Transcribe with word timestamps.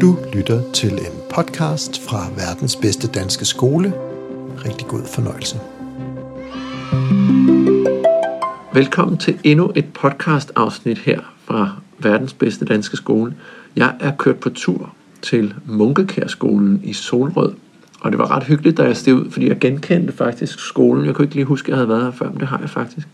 Du 0.00 0.16
lytter 0.32 0.72
til 0.72 0.92
en 0.92 1.20
podcast 1.30 2.00
fra 2.08 2.28
verdens 2.36 2.76
bedste 2.76 3.08
danske 3.08 3.44
skole. 3.44 3.92
Rigtig 4.64 4.86
god 4.86 5.02
fornøjelse. 5.14 5.56
Velkommen 8.74 9.18
til 9.18 9.38
endnu 9.44 9.72
et 9.74 9.92
podcast 9.92 10.52
afsnit 10.56 10.98
her 10.98 11.20
fra 11.44 11.70
verdens 11.98 12.32
bedste 12.32 12.64
danske 12.64 12.96
skole. 12.96 13.34
Jeg 13.76 13.94
er 14.00 14.12
kørt 14.16 14.36
på 14.36 14.50
tur 14.50 14.94
til 15.22 15.54
Munkekærskolen 15.66 16.80
i 16.84 16.92
Solrød. 16.92 17.52
Og 18.00 18.10
det 18.10 18.18
var 18.18 18.30
ret 18.30 18.44
hyggeligt, 18.44 18.76
da 18.76 18.82
jeg 18.82 18.96
steg 18.96 19.14
ud, 19.14 19.30
fordi 19.30 19.48
jeg 19.48 19.58
genkendte 19.58 20.12
faktisk 20.12 20.58
skolen. 20.58 21.06
Jeg 21.06 21.14
kunne 21.14 21.24
ikke 21.24 21.34
lige 21.34 21.44
huske, 21.44 21.66
at 21.66 21.68
jeg 21.68 21.76
havde 21.76 21.88
været 21.88 22.02
her 22.02 22.10
før, 22.10 22.30
men 22.30 22.40
det 22.40 22.48
har 22.48 22.58
jeg 22.58 22.70
faktisk. 22.70 23.08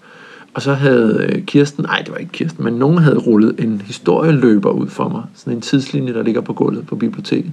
Og 0.56 0.62
så 0.62 0.74
havde 0.74 1.26
øh, 1.28 1.42
Kirsten, 1.42 1.84
nej 1.84 1.98
det 1.98 2.10
var 2.10 2.16
ikke 2.16 2.32
Kirsten, 2.32 2.64
men 2.64 2.74
nogen 2.74 2.98
havde 2.98 3.18
rullet 3.18 3.60
en 3.60 3.82
historieløber 3.86 4.70
ud 4.70 4.88
for 4.88 5.08
mig. 5.08 5.22
Sådan 5.34 5.52
en 5.52 5.60
tidslinje, 5.60 6.14
der 6.14 6.22
ligger 6.22 6.40
på 6.40 6.52
gulvet 6.52 6.86
på 6.86 6.96
biblioteket. 6.96 7.52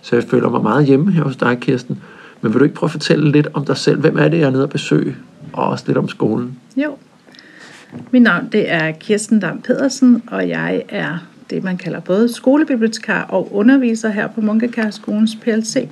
Så 0.00 0.16
jeg 0.16 0.24
føler 0.24 0.50
mig 0.50 0.62
meget 0.62 0.86
hjemme 0.86 1.12
her 1.12 1.22
hos 1.22 1.36
dig, 1.36 1.58
Kirsten. 1.60 2.02
Men 2.40 2.52
vil 2.52 2.58
du 2.58 2.64
ikke 2.64 2.74
prøve 2.74 2.88
at 2.88 2.92
fortælle 2.92 3.32
lidt 3.32 3.48
om 3.54 3.64
dig 3.64 3.76
selv? 3.76 4.00
Hvem 4.00 4.18
er 4.18 4.28
det, 4.28 4.38
jeg 4.38 4.46
er 4.46 4.50
nede 4.50 4.62
og 4.62 4.70
besøge? 4.70 5.16
Og 5.52 5.68
også 5.68 5.84
lidt 5.86 5.98
om 5.98 6.08
skolen. 6.08 6.58
Jo. 6.76 6.96
Mit 8.10 8.22
navn 8.22 8.48
det 8.52 8.72
er 8.72 8.90
Kirsten 8.90 9.40
Dam 9.40 9.60
Pedersen, 9.60 10.22
og 10.26 10.48
jeg 10.48 10.82
er 10.88 11.18
det, 11.50 11.64
man 11.64 11.76
kalder 11.76 12.00
både 12.00 12.34
skolebibliotekar 12.34 13.22
og 13.22 13.54
underviser 13.54 14.08
her 14.08 14.26
på 14.26 14.40
Munkekærskolens 14.40 15.36
PLC. 15.42 15.88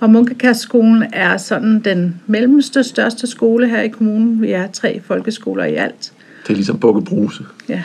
Og 0.00 0.10
Munkekærskolen 0.10 1.04
er 1.12 1.36
sådan 1.36 1.80
den 1.80 2.20
mellemste 2.26 2.84
største 2.84 3.26
skole 3.26 3.68
her 3.68 3.80
i 3.80 3.88
kommunen. 3.88 4.42
Vi 4.42 4.52
er 4.52 4.66
tre 4.66 5.00
folkeskoler 5.04 5.64
i 5.64 5.74
alt. 5.74 6.12
Det 6.42 6.50
er 6.50 6.54
ligesom 6.54 6.78
Bukke 6.78 7.02
Bruse. 7.02 7.44
Ja. 7.68 7.82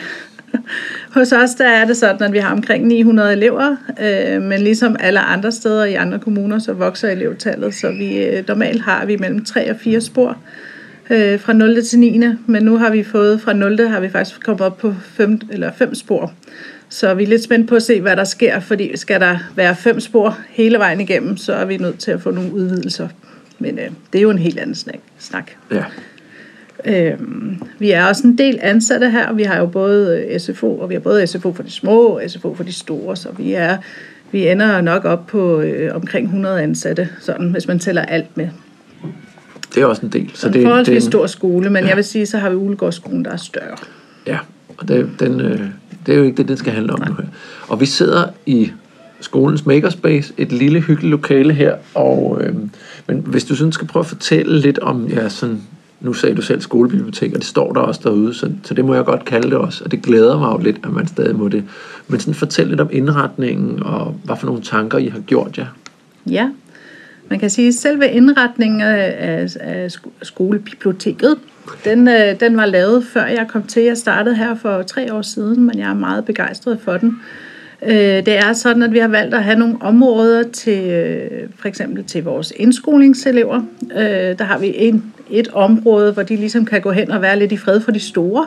Hos 1.16 1.32
os 1.32 1.54
der 1.54 1.68
er 1.68 1.84
det 1.84 1.96
sådan, 1.96 2.22
at 2.22 2.32
vi 2.32 2.38
har 2.38 2.52
omkring 2.52 2.86
900 2.86 3.32
elever, 3.32 3.76
øh, 4.02 4.42
men 4.42 4.60
ligesom 4.60 4.96
alle 5.00 5.20
andre 5.20 5.52
steder 5.52 5.84
i 5.84 5.94
andre 5.94 6.18
kommuner, 6.18 6.58
så 6.58 6.72
vokser 6.72 7.08
elevtallet, 7.08 7.74
så 7.74 7.88
vi 7.88 8.24
øh, 8.24 8.44
normalt 8.48 8.82
har 8.82 9.06
vi 9.06 9.16
mellem 9.16 9.44
3 9.44 9.70
og 9.70 9.76
4 9.76 10.00
spor 10.00 10.38
øh, 11.10 11.40
fra 11.40 11.52
0. 11.52 11.84
til 11.84 11.98
9. 11.98 12.20
Men 12.46 12.62
nu 12.62 12.76
har 12.76 12.90
vi 12.90 13.02
fået 13.02 13.40
fra 13.40 13.52
0. 13.52 13.88
har 13.88 14.00
vi 14.00 14.08
faktisk 14.08 14.44
kommet 14.44 14.60
op 14.60 14.78
på 14.78 14.94
5 15.02 15.40
eller 15.50 15.72
5 15.72 15.94
spor. 15.94 16.32
Så 16.92 17.14
vi 17.14 17.22
er 17.22 17.26
lidt 17.26 17.42
spændt 17.42 17.68
på 17.68 17.74
at 17.74 17.82
se, 17.82 18.00
hvad 18.00 18.16
der 18.16 18.24
sker, 18.24 18.60
fordi 18.60 18.96
skal 18.96 19.20
der 19.20 19.38
være 19.56 19.76
fem 19.76 20.00
spor 20.00 20.38
hele 20.48 20.78
vejen 20.78 21.00
igennem, 21.00 21.36
så 21.36 21.52
er 21.52 21.64
vi 21.64 21.76
nødt 21.76 21.98
til 21.98 22.10
at 22.10 22.20
få 22.20 22.30
nogle 22.30 22.52
udvidelser. 22.52 23.08
Men 23.58 23.78
øh, 23.78 23.90
det 24.12 24.18
er 24.18 24.22
jo 24.22 24.30
en 24.30 24.38
helt 24.38 24.58
anden 24.58 24.76
snak. 25.18 25.50
Ja. 25.70 25.84
Øhm, 26.84 27.62
vi 27.78 27.90
er 27.90 28.06
også 28.06 28.26
en 28.26 28.38
del 28.38 28.58
ansatte 28.62 29.10
her. 29.10 29.32
Vi 29.32 29.42
har 29.42 29.58
jo 29.58 29.66
både 29.66 30.26
øh, 30.28 30.40
SFO, 30.40 30.78
og 30.78 30.88
vi 30.88 30.94
har 30.94 31.00
både 31.00 31.26
SFO 31.26 31.52
for 31.52 31.62
de 31.62 31.70
små 31.70 32.02
og 32.02 32.22
SFO 32.26 32.54
for 32.54 32.64
de 32.64 32.72
store, 32.72 33.16
så 33.16 33.28
vi 33.38 33.52
er 33.52 33.76
vi 34.32 34.48
ender 34.48 34.80
nok 34.80 35.04
op 35.04 35.26
på 35.26 35.60
øh, 35.60 35.96
omkring 35.96 36.26
100 36.26 36.62
ansatte, 36.62 37.08
sådan, 37.20 37.50
hvis 37.50 37.68
man 37.68 37.78
tæller 37.78 38.02
alt 38.02 38.36
med. 38.36 38.48
Det 39.74 39.82
er 39.82 39.86
også 39.86 40.06
en 40.06 40.12
del. 40.12 40.30
Så, 40.34 40.40
så 40.40 40.48
det, 40.48 40.56
er 40.56 40.60
en 40.60 40.66
forholdsvis 40.66 41.04
stor 41.04 41.26
skole, 41.26 41.70
men 41.70 41.82
ja. 41.82 41.88
jeg 41.88 41.96
vil 41.96 42.04
sige, 42.04 42.26
så 42.26 42.38
har 42.38 42.50
vi 42.50 42.56
Ulegårdsskolen, 42.56 43.24
der 43.24 43.30
er 43.30 43.36
større. 43.36 43.76
Ja, 44.26 44.38
og 44.78 44.88
det, 44.88 45.10
den, 45.20 45.40
øh, 45.40 45.60
det 46.06 46.14
er 46.14 46.18
jo 46.18 46.24
ikke 46.24 46.36
det, 46.36 46.48
det 46.48 46.58
skal 46.58 46.72
handle 46.72 46.92
om 46.92 46.98
Nej. 46.98 47.08
nu 47.08 47.14
her. 47.14 47.24
Og 47.68 47.80
vi 47.80 47.86
sidder 47.86 48.24
i 48.46 48.72
skolens 49.20 49.66
makerspace, 49.66 50.32
et 50.38 50.52
lille 50.52 50.80
hyggeligt 50.80 51.10
lokale 51.10 51.52
her, 51.54 51.74
og, 51.94 52.40
øh, 52.40 52.54
men 53.06 53.18
hvis 53.26 53.44
du 53.44 53.54
sådan 53.54 53.72
skal 53.72 53.86
prøve 53.86 54.00
at 54.00 54.06
fortælle 54.06 54.58
lidt 54.58 54.78
om, 54.78 55.06
ja, 55.06 55.28
sådan, 55.28 55.60
nu 56.00 56.12
sagde 56.12 56.34
du 56.34 56.42
selv 56.42 56.60
skolebibliotek, 56.60 57.32
og 57.32 57.38
det 57.38 57.46
står 57.46 57.72
der 57.72 57.80
også 57.80 58.00
derude, 58.04 58.34
så, 58.34 58.52
så 58.62 58.74
det 58.74 58.84
må 58.84 58.94
jeg 58.94 59.04
godt 59.04 59.24
kalde 59.24 59.50
det 59.50 59.56
også, 59.56 59.84
og 59.84 59.90
det 59.90 60.02
glæder 60.02 60.38
mig 60.38 60.52
jo 60.52 60.58
lidt, 60.58 60.76
at 60.84 60.92
man 60.92 61.06
stadig 61.06 61.36
må 61.36 61.48
det. 61.48 61.64
Men 62.08 62.20
sådan 62.20 62.34
fortæl 62.34 62.68
lidt 62.68 62.80
om 62.80 62.88
indretningen, 62.92 63.82
og 63.82 64.16
hvad 64.24 64.36
for 64.36 64.46
nogle 64.46 64.62
tanker 64.62 64.98
I 64.98 65.06
har 65.06 65.20
gjort 65.20 65.58
jer. 65.58 65.66
Ja. 66.26 66.32
ja, 66.32 66.50
man 67.30 67.38
kan 67.38 67.50
sige, 67.50 67.68
at 67.68 67.74
selve 67.74 68.10
indretningen 68.10 68.80
af, 68.80 69.48
af 69.60 69.90
skolebiblioteket, 70.22 71.36
den, 71.84 72.08
øh, 72.08 72.40
den 72.40 72.56
var 72.56 72.66
lavet 72.66 73.04
før 73.04 73.26
jeg 73.26 73.46
kom 73.48 73.62
til. 73.62 73.82
Jeg 73.82 73.96
startede 73.96 74.34
her 74.34 74.54
for 74.54 74.82
tre 74.82 75.14
år 75.14 75.22
siden, 75.22 75.64
men 75.64 75.78
jeg 75.78 75.90
er 75.90 75.94
meget 75.94 76.24
begejstret 76.24 76.78
for 76.84 76.96
den. 76.96 77.20
Øh, 77.86 78.26
det 78.26 78.38
er 78.38 78.52
sådan, 78.52 78.82
at 78.82 78.92
vi 78.92 78.98
har 78.98 79.08
valgt 79.08 79.34
at 79.34 79.44
have 79.44 79.58
nogle 79.58 79.76
områder 79.80 80.42
til, 80.42 80.90
øh, 80.90 81.48
for 81.58 81.68
eksempel 81.68 82.04
til 82.04 82.24
vores 82.24 82.52
indskolingselever. 82.56 83.62
Øh, 83.96 84.38
der 84.38 84.44
har 84.44 84.58
vi 84.58 84.74
en, 84.76 85.12
et 85.30 85.48
område, 85.48 86.12
hvor 86.12 86.22
de 86.22 86.36
ligesom 86.36 86.64
kan 86.64 86.80
gå 86.80 86.90
hen 86.90 87.10
og 87.10 87.22
være 87.22 87.38
lidt 87.38 87.52
i 87.52 87.56
fred 87.56 87.80
for 87.80 87.90
de 87.90 88.00
store, 88.00 88.46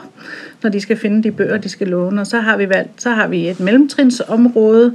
når 0.62 0.70
de 0.70 0.80
skal 0.80 0.96
finde 0.96 1.22
de 1.22 1.30
bøger, 1.30 1.58
de 1.58 1.68
skal 1.68 1.88
låne. 1.88 2.20
Og 2.20 2.26
så 2.26 2.40
har 2.40 2.56
vi 2.56 2.68
valgt, 2.68 3.02
så 3.02 3.10
har 3.10 3.28
vi 3.28 3.48
et 3.48 3.60
mellemtrinsområde, 3.60 4.94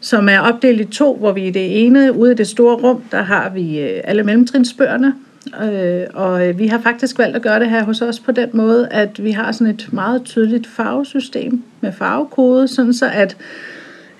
som 0.00 0.28
er 0.28 0.40
opdelt 0.40 0.80
i 0.80 0.84
to, 0.84 1.16
hvor 1.16 1.32
vi 1.32 1.46
i 1.46 1.50
det 1.50 1.86
ene, 1.86 2.12
ude 2.12 2.32
i 2.32 2.34
det 2.34 2.48
store 2.48 2.74
rum, 2.74 3.02
der 3.10 3.22
har 3.22 3.50
vi 3.50 3.80
øh, 3.80 4.00
alle 4.04 4.22
mellemtrinsbøgerne, 4.22 5.14
Øh, 5.62 6.06
og 6.14 6.48
øh, 6.48 6.58
vi 6.58 6.66
har 6.66 6.78
faktisk 6.78 7.18
valgt 7.18 7.36
at 7.36 7.42
gøre 7.42 7.60
det 7.60 7.70
her 7.70 7.84
hos 7.84 8.02
os 8.02 8.20
på 8.20 8.32
den 8.32 8.50
måde, 8.52 8.88
at 8.90 9.24
vi 9.24 9.30
har 9.30 9.52
sådan 9.52 9.74
et 9.74 9.88
meget 9.92 10.22
tydeligt 10.24 10.66
farvesystem 10.66 11.62
med 11.80 11.92
farvekode, 11.92 12.68
sådan 12.68 12.94
så 12.94 13.10
at 13.12 13.36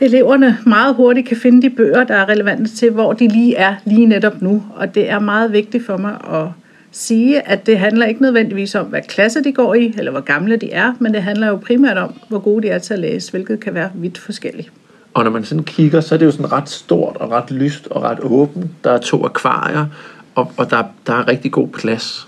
eleverne 0.00 0.58
meget 0.66 0.94
hurtigt 0.94 1.28
kan 1.28 1.36
finde 1.36 1.62
de 1.62 1.70
bøger, 1.70 2.04
der 2.04 2.14
er 2.14 2.28
relevante 2.28 2.76
til, 2.76 2.90
hvor 2.90 3.12
de 3.12 3.28
lige 3.28 3.56
er 3.56 3.74
lige 3.84 4.06
netop 4.06 4.42
nu. 4.42 4.62
Og 4.76 4.94
det 4.94 5.10
er 5.10 5.18
meget 5.18 5.52
vigtigt 5.52 5.86
for 5.86 5.96
mig 5.96 6.16
at 6.32 6.46
sige, 6.90 7.48
at 7.48 7.66
det 7.66 7.78
handler 7.78 8.06
ikke 8.06 8.22
nødvendigvis 8.22 8.74
om, 8.74 8.86
hvad 8.86 9.00
klasse 9.08 9.44
de 9.44 9.52
går 9.52 9.74
i, 9.74 9.94
eller 9.98 10.10
hvor 10.10 10.20
gamle 10.20 10.56
de 10.56 10.72
er, 10.72 10.92
men 10.98 11.14
det 11.14 11.22
handler 11.22 11.48
jo 11.48 11.56
primært 11.56 11.96
om, 11.96 12.14
hvor 12.28 12.38
gode 12.38 12.62
de 12.62 12.68
er 12.68 12.78
til 12.78 12.94
at 12.94 13.00
læse, 13.00 13.30
hvilket 13.30 13.60
kan 13.60 13.74
være 13.74 13.90
vidt 13.94 14.18
forskelligt. 14.18 14.72
Og 15.14 15.24
når 15.24 15.30
man 15.30 15.44
sådan 15.44 15.64
kigger, 15.64 16.00
så 16.00 16.14
er 16.14 16.18
det 16.18 16.26
jo 16.26 16.30
sådan 16.30 16.52
ret 16.52 16.68
stort 16.68 17.16
og 17.16 17.30
ret 17.30 17.50
lyst 17.50 17.88
og 17.90 18.02
ret 18.02 18.18
åbent. 18.22 18.66
Der 18.84 18.90
er 18.90 18.98
to 18.98 19.24
akvarier, 19.24 19.86
og, 20.34 20.52
og 20.56 20.70
der, 20.70 20.82
der 21.06 21.12
er 21.12 21.28
rigtig 21.28 21.52
god 21.52 21.68
plads. 21.68 22.26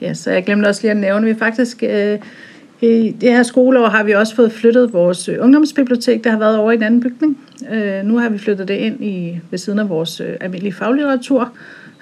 Ja, 0.00 0.14
så 0.14 0.30
jeg 0.30 0.44
glemte 0.44 0.66
også 0.66 0.82
lige 0.82 0.90
at 0.90 0.96
nævne, 0.96 1.26
vi 1.26 1.34
faktisk 1.38 1.82
øh, 1.82 2.18
i 2.80 3.16
det 3.20 3.32
her 3.32 3.42
skoleår 3.42 3.88
har 3.88 4.04
vi 4.04 4.12
også 4.12 4.34
fået 4.34 4.52
flyttet 4.52 4.92
vores 4.92 5.28
øh, 5.28 5.36
ungdomsbibliotek, 5.40 6.24
der 6.24 6.30
har 6.30 6.38
været 6.38 6.58
over 6.58 6.72
i 6.72 6.74
en 6.74 6.82
anden 6.82 7.00
bygning. 7.00 7.38
Øh, 7.72 8.04
nu 8.04 8.18
har 8.18 8.28
vi 8.28 8.38
flyttet 8.38 8.68
det 8.68 8.74
ind 8.74 9.04
i 9.04 9.40
ved 9.50 9.58
siden 9.58 9.78
af 9.78 9.88
vores 9.88 10.20
øh, 10.20 10.36
almindelige 10.40 10.72
faglitteratur, 10.72 11.52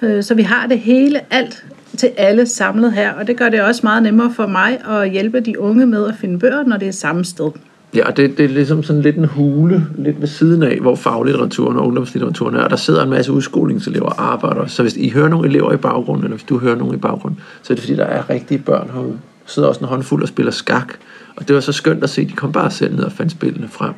øh, 0.02 0.22
så 0.22 0.34
vi 0.34 0.42
har 0.42 0.66
det 0.66 0.78
hele, 0.78 1.20
alt 1.30 1.64
til 1.96 2.10
alle 2.16 2.46
samlet 2.46 2.92
her, 2.92 3.12
og 3.12 3.26
det 3.26 3.36
gør 3.36 3.48
det 3.48 3.62
også 3.62 3.80
meget 3.84 4.02
nemmere 4.02 4.32
for 4.32 4.46
mig 4.46 4.80
at 4.88 5.10
hjælpe 5.10 5.40
de 5.40 5.60
unge 5.60 5.86
med 5.86 6.08
at 6.08 6.14
finde 6.14 6.38
bøger, 6.38 6.64
når 6.64 6.76
det 6.76 6.88
er 6.88 6.92
samme 6.92 7.24
sted. 7.24 7.50
Ja, 7.94 8.04
det, 8.16 8.38
det 8.38 8.44
er 8.44 8.48
ligesom 8.48 8.82
sådan 8.82 9.02
lidt 9.02 9.16
en 9.16 9.24
hule, 9.24 9.86
lidt 9.98 10.20
ved 10.20 10.28
siden 10.28 10.62
af, 10.62 10.78
hvor 10.80 10.94
faglitteraturen 10.94 11.76
og 11.76 11.86
ungdomslitteraturen 11.86 12.54
er, 12.54 12.60
og 12.60 12.70
der 12.70 12.76
sidder 12.76 13.02
en 13.02 13.10
masse 13.10 13.32
udskolingselever 13.32 14.06
og 14.06 14.32
arbejder. 14.32 14.66
Så 14.66 14.82
hvis 14.82 14.96
I 14.96 15.08
hører 15.08 15.28
nogle 15.28 15.48
elever 15.48 15.72
i 15.72 15.76
baggrunden, 15.76 16.24
eller 16.24 16.36
hvis 16.36 16.46
du 16.46 16.58
hører 16.58 16.76
nogle 16.76 16.96
i 16.96 16.98
baggrunden, 16.98 17.40
så 17.62 17.72
er 17.72 17.74
det 17.74 17.82
fordi, 17.82 17.96
der 17.96 18.04
er 18.04 18.30
rigtige 18.30 18.58
børn 18.58 18.90
herude. 18.92 19.10
Der 19.10 19.52
sidder 19.52 19.68
også 19.68 19.80
en 19.80 19.86
håndfuld 19.86 20.22
og 20.22 20.28
spiller 20.28 20.52
skak, 20.52 20.94
og 21.36 21.48
det 21.48 21.54
var 21.54 21.60
så 21.60 21.72
skønt 21.72 22.04
at 22.04 22.10
se, 22.10 22.24
de 22.24 22.32
kom 22.32 22.52
bare 22.52 22.70
selv 22.70 22.96
ned 22.96 23.04
og 23.04 23.12
fandt 23.12 23.32
spillene 23.32 23.68
frem. 23.68 23.94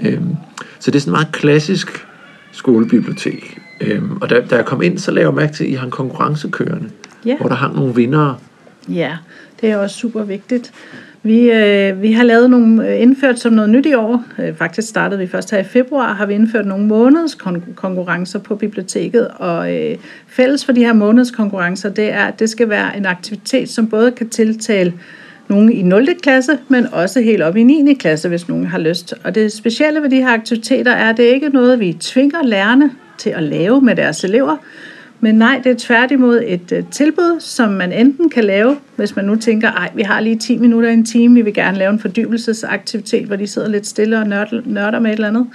Øhm, 0.00 0.36
så 0.78 0.90
det 0.90 0.96
er 0.96 1.00
sådan 1.00 1.12
meget 1.12 1.32
klassisk 1.32 2.06
skolebibliotek. 2.52 3.58
Øhm, 3.80 4.16
og 4.20 4.30
da, 4.30 4.40
da 4.50 4.56
jeg 4.56 4.64
kom 4.64 4.82
ind, 4.82 4.98
så 4.98 5.10
lavede 5.10 5.28
jeg 5.28 5.34
mærke 5.34 5.52
til, 5.52 5.64
at 5.64 5.70
I 5.70 5.72
har 5.72 5.84
en 5.84 5.90
konkurrence 5.90 6.48
kørende, 6.50 6.90
yeah. 7.26 7.40
hvor 7.40 7.48
der 7.48 7.56
hang 7.56 7.74
nogle 7.74 7.94
vindere. 7.94 8.36
Ja, 8.88 9.16
det 9.60 9.70
er 9.70 9.76
også 9.76 9.96
super 9.96 10.24
vigtigt. 10.24 10.72
Vi, 11.22 11.50
øh, 11.50 12.02
vi 12.02 12.12
har 12.12 12.24
lavet 12.24 12.50
nogle 12.50 12.88
øh, 12.88 13.02
indført 13.02 13.38
som 13.38 13.52
noget 13.52 13.70
nyt 13.70 13.86
i 13.86 13.94
år. 13.94 14.24
Øh, 14.38 14.54
faktisk 14.54 14.88
startede 14.88 15.20
vi 15.20 15.26
først 15.26 15.50
her 15.50 15.58
i 15.58 15.64
februar, 15.64 16.12
har 16.12 16.26
vi 16.26 16.34
indført 16.34 16.66
nogle 16.66 16.86
månedskonkurrencer 16.86 18.38
på 18.38 18.56
biblioteket, 18.56 19.28
og 19.28 19.74
øh, 19.74 19.96
fælles 20.26 20.64
for 20.64 20.72
de 20.72 20.84
her 20.84 20.92
månedskonkurrencer, 20.92 21.88
det 21.88 22.12
er, 22.12 22.24
at 22.24 22.40
det 22.40 22.50
skal 22.50 22.68
være 22.68 22.96
en 22.96 23.06
aktivitet, 23.06 23.68
som 23.68 23.88
både 23.88 24.10
kan 24.10 24.28
tiltale 24.28 24.92
nogen 25.48 25.72
i 25.72 25.82
0. 25.82 26.08
klasse, 26.22 26.58
men 26.68 26.86
også 26.92 27.20
helt 27.20 27.42
op 27.42 27.56
i 27.56 27.62
9. 27.62 27.94
klasse, 27.94 28.28
hvis 28.28 28.48
nogen 28.48 28.66
har 28.66 28.78
lyst. 28.78 29.14
Og 29.24 29.34
det 29.34 29.52
specielle 29.52 30.02
ved 30.02 30.10
de 30.10 30.16
her 30.16 30.28
aktiviteter 30.28 30.92
er, 30.92 31.10
at 31.10 31.16
det 31.16 31.22
ikke 31.22 31.46
er 31.46 31.50
noget, 31.50 31.80
vi 31.80 31.92
tvinger 32.00 32.42
lærerne 32.42 32.90
til 33.18 33.30
at 33.30 33.42
lave 33.42 33.80
med 33.80 33.96
deres 33.96 34.24
elever, 34.24 34.56
men 35.20 35.34
nej, 35.34 35.60
det 35.64 35.72
er 35.72 35.76
tværtimod 35.78 36.42
et 36.46 36.72
øh, 36.72 36.84
tilbud, 36.90 37.40
som 37.40 37.72
man 37.72 37.92
enten 37.92 38.30
kan 38.30 38.44
lave, 38.44 38.76
hvis 38.96 39.16
man 39.16 39.24
nu 39.24 39.36
tænker, 39.36 39.72
ej, 39.72 39.90
vi 39.94 40.02
har 40.02 40.20
lige 40.20 40.36
10 40.36 40.58
minutter 40.58 40.88
i 40.88 40.92
en 40.92 41.04
time, 41.04 41.34
vi 41.34 41.42
vil 41.42 41.54
gerne 41.54 41.78
lave 41.78 41.92
en 41.92 41.98
fordybelsesaktivitet, 41.98 43.26
hvor 43.26 43.36
de 43.36 43.46
sidder 43.46 43.68
lidt 43.68 43.86
stille 43.86 44.18
og 44.18 44.26
nørder, 44.26 45.00
med 45.00 45.10
et 45.10 45.14
eller 45.14 45.28
andet. 45.28 45.46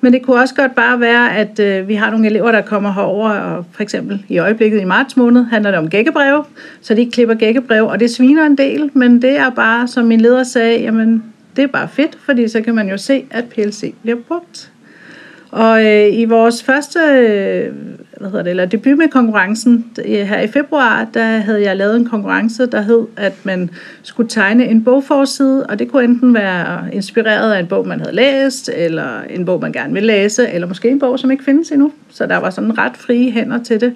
Men 0.00 0.12
det 0.12 0.22
kunne 0.22 0.40
også 0.40 0.54
godt 0.54 0.74
bare 0.74 1.00
være, 1.00 1.36
at 1.36 1.58
øh, 1.58 1.88
vi 1.88 1.94
har 1.94 2.10
nogle 2.10 2.26
elever, 2.26 2.52
der 2.52 2.60
kommer 2.60 2.92
herover 2.92 3.30
og 3.30 3.64
for 3.72 3.82
eksempel 3.82 4.24
i 4.28 4.38
øjeblikket 4.38 4.80
i 4.80 4.84
marts 4.84 5.16
måned 5.16 5.44
handler 5.44 5.70
det 5.70 5.78
om 5.78 5.90
gækkebreve, 5.90 6.44
så 6.80 6.94
de 6.94 7.10
klipper 7.10 7.34
gækkebreve, 7.34 7.88
og 7.88 8.00
det 8.00 8.10
sviner 8.10 8.46
en 8.46 8.58
del, 8.58 8.90
men 8.94 9.22
det 9.22 9.38
er 9.38 9.50
bare, 9.50 9.88
som 9.88 10.04
min 10.04 10.20
leder 10.20 10.42
sagde, 10.42 10.80
jamen 10.80 11.24
det 11.56 11.62
er 11.62 11.68
bare 11.68 11.88
fedt, 11.88 12.18
fordi 12.20 12.48
så 12.48 12.60
kan 12.60 12.74
man 12.74 12.88
jo 12.88 12.96
se, 12.96 13.24
at 13.30 13.44
PLC 13.44 13.94
bliver 14.02 14.16
brugt. 14.28 14.72
Og 15.50 15.86
øh, 15.86 16.18
i 16.18 16.24
vores 16.24 16.62
første 16.62 16.98
øh, 16.98 17.72
hvad 18.18 18.30
hedder 18.30 18.42
det, 18.42 18.50
eller 18.50 18.66
debut 18.66 18.98
med 18.98 19.08
konkurrencen 19.08 19.86
øh, 20.04 20.10
her 20.10 20.40
i 20.40 20.46
februar, 20.46 21.06
der 21.14 21.24
havde 21.24 21.62
jeg 21.62 21.76
lavet 21.76 21.96
en 21.96 22.04
konkurrence, 22.04 22.66
der 22.66 22.80
hed, 22.80 23.06
at 23.16 23.32
man 23.44 23.70
skulle 24.02 24.28
tegne 24.28 24.66
en 24.66 24.84
bogforside, 24.84 25.66
og 25.66 25.78
det 25.78 25.90
kunne 25.90 26.04
enten 26.04 26.34
være 26.34 26.94
inspireret 26.94 27.52
af 27.52 27.60
en 27.60 27.66
bog, 27.66 27.88
man 27.88 28.00
havde 28.00 28.14
læst, 28.14 28.70
eller 28.76 29.22
en 29.30 29.44
bog, 29.44 29.60
man 29.60 29.72
gerne 29.72 29.94
vil 29.94 30.02
læse, 30.02 30.48
eller 30.48 30.68
måske 30.68 30.88
en 30.88 30.98
bog, 30.98 31.18
som 31.18 31.30
ikke 31.30 31.44
findes 31.44 31.70
endnu. 31.70 31.92
Så 32.10 32.26
der 32.26 32.36
var 32.36 32.50
sådan 32.50 32.78
ret 32.78 32.96
frie 32.96 33.30
hænder 33.30 33.62
til 33.62 33.80
det. 33.80 33.94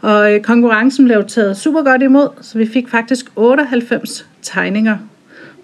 Og 0.00 0.34
øh, 0.34 0.40
konkurrencen 0.40 1.04
blev 1.04 1.24
taget 1.24 1.56
super 1.56 1.82
godt 1.82 2.02
imod, 2.02 2.28
så 2.40 2.58
vi 2.58 2.66
fik 2.66 2.88
faktisk 2.88 3.26
98 3.36 4.26
tegninger 4.42 4.96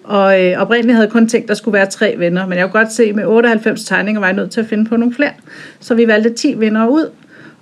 og 0.03 0.41
øh, 0.41 0.61
oprindeligt 0.61 0.93
havde 0.93 1.05
jeg 1.05 1.11
kun 1.11 1.27
tænkt, 1.27 1.43
at 1.43 1.49
der 1.49 1.55
skulle 1.55 1.73
være 1.73 1.85
tre 1.85 2.15
venner, 2.17 2.47
men 2.47 2.57
jeg 2.57 2.65
kunne 2.69 2.81
godt 2.81 2.93
se, 2.93 3.03
at 3.03 3.15
med 3.15 3.25
98 3.25 3.83
tegninger 3.83 4.19
var 4.19 4.27
jeg 4.27 4.35
nødt 4.35 4.51
til 4.51 4.59
at 4.59 4.67
finde 4.67 4.85
på 4.85 4.97
nogle 4.97 5.15
flere. 5.15 5.31
Så 5.79 5.95
vi 5.95 6.07
valgte 6.07 6.33
10 6.33 6.53
vinder 6.53 6.87
ud, 6.87 7.09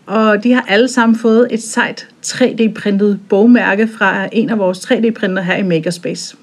og 0.06 0.44
de 0.44 0.54
har 0.54 0.66
alle 0.68 0.88
sammen 0.88 1.16
fået 1.16 1.48
et 1.52 1.64
sejt 1.64 2.08
3D-printet 2.26 3.20
bogmærke 3.30 3.88
fra 3.98 4.28
en 4.32 4.50
af 4.50 4.58
vores 4.58 4.80
3D-printer 4.80 5.42
her 5.42 5.56
i 5.56 5.64
Makerspace. 5.64 6.36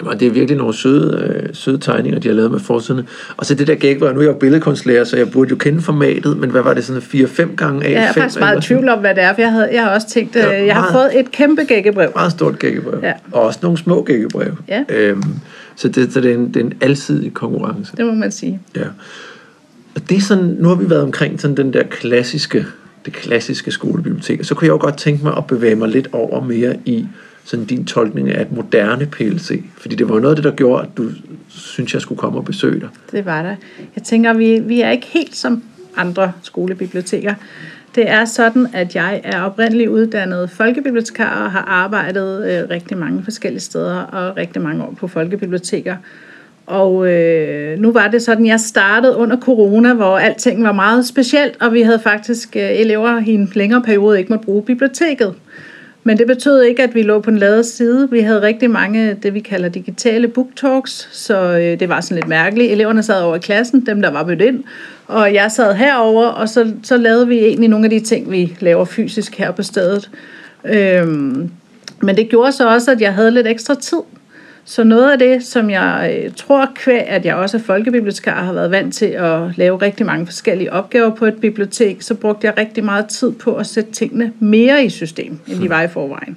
Jamen, 0.00 0.20
det 0.20 0.26
er 0.26 0.30
virkelig 0.30 0.58
nogle 0.58 0.74
søde, 0.74 1.42
øh, 1.44 1.54
søde 1.54 1.78
tegninger, 1.78 2.20
de 2.20 2.28
har 2.28 2.34
lavet 2.34 2.50
med 2.50 2.60
forsiden. 2.60 3.08
Og 3.36 3.46
så 3.46 3.54
det 3.54 3.66
der 3.66 3.74
gæk, 3.74 3.98
hvor 3.98 4.12
nu 4.12 4.18
er 4.18 4.22
jeg 4.22 4.32
jo 4.32 4.38
billedkunstlærer, 4.38 5.04
så 5.04 5.16
jeg 5.16 5.30
burde 5.30 5.50
jo 5.50 5.56
kende 5.56 5.82
formatet, 5.82 6.36
men 6.36 6.50
hvad 6.50 6.62
var 6.62 6.74
det, 6.74 6.84
sådan 6.84 7.02
4-5 7.02 7.56
gange 7.56 7.86
af? 7.86 7.92
Jeg 7.92 8.02
er 8.02 8.12
faktisk 8.12 8.40
meget 8.40 8.64
i 8.64 8.66
tvivl 8.66 8.88
om, 8.88 8.98
hvad 8.98 9.14
det 9.14 9.22
er, 9.22 9.34
for 9.34 9.40
jeg, 9.40 9.50
havde, 9.50 9.68
jeg 9.72 9.82
har 9.82 9.90
også 9.90 10.08
tænkt, 10.08 10.36
ja, 10.36 10.60
øh, 10.60 10.66
jeg 10.66 10.74
har 10.74 10.92
fået 10.92 11.20
et 11.20 11.30
kæmpe 11.30 11.62
gækkebrev. 11.62 12.10
Meget 12.14 12.32
stort 12.32 12.58
gækkebrev. 12.58 13.00
Ja. 13.02 13.12
Og 13.32 13.42
også 13.42 13.58
nogle 13.62 13.78
små 13.78 14.02
gækkebrev. 14.02 14.56
Ja. 14.68 14.84
Øhm, 14.88 15.22
så 15.76 15.88
det, 15.88 16.12
så 16.12 16.20
det, 16.20 16.30
er 16.30 16.34
en, 16.34 16.48
det 16.48 16.56
er 16.56 16.64
en 16.64 16.72
alsidig 16.80 17.34
konkurrence. 17.34 17.96
Det 17.96 18.06
må 18.06 18.14
man 18.14 18.32
sige. 18.32 18.60
Ja. 18.76 18.84
Og 19.94 20.08
det 20.08 20.16
er 20.16 20.20
sådan, 20.20 20.44
nu 20.44 20.68
har 20.68 20.74
vi 20.74 20.90
været 20.90 21.02
omkring 21.02 21.40
sådan 21.40 21.56
den 21.56 21.72
der 21.72 21.82
klassiske, 21.82 22.66
det 23.04 23.12
klassiske 23.12 23.70
skolebibliotek, 23.70 24.44
så 24.44 24.54
kunne 24.54 24.66
jeg 24.66 24.72
jo 24.72 24.78
godt 24.80 24.96
tænke 24.96 25.24
mig 25.24 25.36
at 25.36 25.46
bevæge 25.46 25.74
mig 25.74 25.88
lidt 25.88 26.08
over 26.12 26.44
mere 26.44 26.76
i 26.84 27.06
sådan 27.44 27.64
din 27.64 27.84
tolkning 27.84 28.30
af 28.30 28.42
et 28.42 28.52
moderne 28.52 29.06
PLC. 29.06 29.62
Fordi 29.76 29.94
det 29.94 30.08
var 30.08 30.20
noget 30.20 30.30
af 30.30 30.36
det, 30.36 30.44
der 30.44 30.56
gjorde, 30.56 30.82
at 30.82 30.88
du 30.96 31.10
synes, 31.48 31.94
jeg 31.94 32.02
skulle 32.02 32.18
komme 32.18 32.38
og 32.38 32.44
besøge 32.44 32.80
dig. 32.80 32.88
Det 33.12 33.24
var 33.24 33.42
der. 33.42 33.56
Jeg 33.96 34.02
tænker, 34.02 34.32
vi, 34.32 34.58
vi 34.58 34.80
er 34.80 34.90
ikke 34.90 35.06
helt 35.06 35.36
som 35.36 35.62
andre 35.96 36.32
skolebiblioteker. 36.42 37.34
Det 37.94 38.10
er 38.10 38.24
sådan, 38.24 38.66
at 38.72 38.94
jeg 38.96 39.20
er 39.24 39.42
oprindeligt 39.42 39.90
uddannet 39.90 40.50
folkebibliotekar 40.50 41.44
og 41.44 41.52
har 41.52 41.60
arbejdet 41.60 42.52
øh, 42.52 42.70
rigtig 42.70 42.98
mange 42.98 43.22
forskellige 43.24 43.60
steder 43.60 43.98
og 43.98 44.36
rigtig 44.36 44.62
mange 44.62 44.84
år 44.84 44.94
på 44.98 45.08
folkebiblioteker. 45.08 45.96
Og 46.66 47.12
øh, 47.12 47.78
nu 47.78 47.92
var 47.92 48.08
det 48.08 48.22
sådan, 48.22 48.46
jeg 48.46 48.60
startede 48.60 49.16
under 49.16 49.36
corona, 49.40 49.94
hvor 49.94 50.18
alting 50.18 50.64
var 50.64 50.72
meget 50.72 51.06
specielt, 51.06 51.56
og 51.60 51.72
vi 51.72 51.82
havde 51.82 51.98
faktisk 51.98 52.56
øh, 52.56 52.62
elever 52.62 53.22
i 53.26 53.30
en 53.30 53.52
længere 53.54 53.82
periode 53.82 54.18
ikke 54.18 54.32
måtte 54.32 54.44
bruge 54.44 54.62
biblioteket. 54.62 55.34
Men 56.04 56.18
det 56.18 56.26
betød 56.26 56.62
ikke, 56.62 56.82
at 56.82 56.94
vi 56.94 57.02
lå 57.02 57.20
på 57.20 57.30
den 57.30 57.38
lade 57.38 57.64
side. 57.64 58.10
Vi 58.10 58.20
havde 58.20 58.42
rigtig 58.42 58.70
mange, 58.70 59.14
det 59.14 59.34
vi 59.34 59.40
kalder 59.40 59.68
digitale 59.68 60.28
booktalks, 60.28 61.08
så 61.12 61.58
øh, 61.58 61.80
det 61.80 61.88
var 61.88 62.00
sådan 62.00 62.14
lidt 62.14 62.28
mærkeligt. 62.28 62.72
Eleverne 62.72 63.02
sad 63.02 63.22
over 63.22 63.36
i 63.36 63.38
klassen, 63.38 63.86
dem 63.86 64.02
der 64.02 64.10
var 64.10 64.26
mødt 64.26 64.40
ind, 64.40 64.64
og 65.06 65.34
jeg 65.34 65.50
sad 65.50 65.74
herover, 65.74 66.26
og 66.26 66.48
så, 66.48 66.72
så 66.82 66.96
lavede 66.96 67.28
vi 67.28 67.38
egentlig 67.38 67.68
nogle 67.68 67.86
af 67.86 67.90
de 67.90 68.00
ting, 68.00 68.30
vi 68.30 68.56
laver 68.60 68.84
fysisk 68.84 69.38
her 69.38 69.50
på 69.50 69.62
stedet. 69.62 70.10
Øhm, 70.64 71.50
men 72.02 72.16
det 72.16 72.28
gjorde 72.28 72.52
så 72.52 72.68
også, 72.68 72.90
at 72.90 73.00
jeg 73.00 73.14
havde 73.14 73.30
lidt 73.30 73.46
ekstra 73.46 73.74
tid. 73.74 74.00
Så 74.64 74.84
noget 74.84 75.12
af 75.12 75.18
det, 75.18 75.44
som 75.44 75.70
jeg 75.70 76.20
øh, 76.24 76.30
tror 76.36 76.70
kvæg, 76.74 77.08
at 77.08 77.24
jeg 77.24 77.34
også 77.34 77.56
er 77.56 77.60
folkebibliotekar, 77.60 78.44
har 78.44 78.52
været 78.52 78.70
vant 78.70 78.94
til 78.94 79.06
at 79.06 79.58
lave 79.58 79.76
rigtig 79.76 80.06
mange 80.06 80.26
forskellige 80.26 80.72
opgaver 80.72 81.10
på 81.10 81.26
et 81.26 81.40
bibliotek, 81.40 82.02
så 82.02 82.14
brugte 82.14 82.46
jeg 82.46 82.58
rigtig 82.58 82.84
meget 82.84 83.06
tid 83.06 83.32
på 83.32 83.54
at 83.54 83.66
sætte 83.66 83.92
tingene 83.92 84.32
mere 84.40 84.84
i 84.84 84.88
system, 84.88 85.38
end 85.46 85.60
de 85.60 85.68
var 85.68 85.82
i 85.82 85.88
forvejen. 85.88 86.36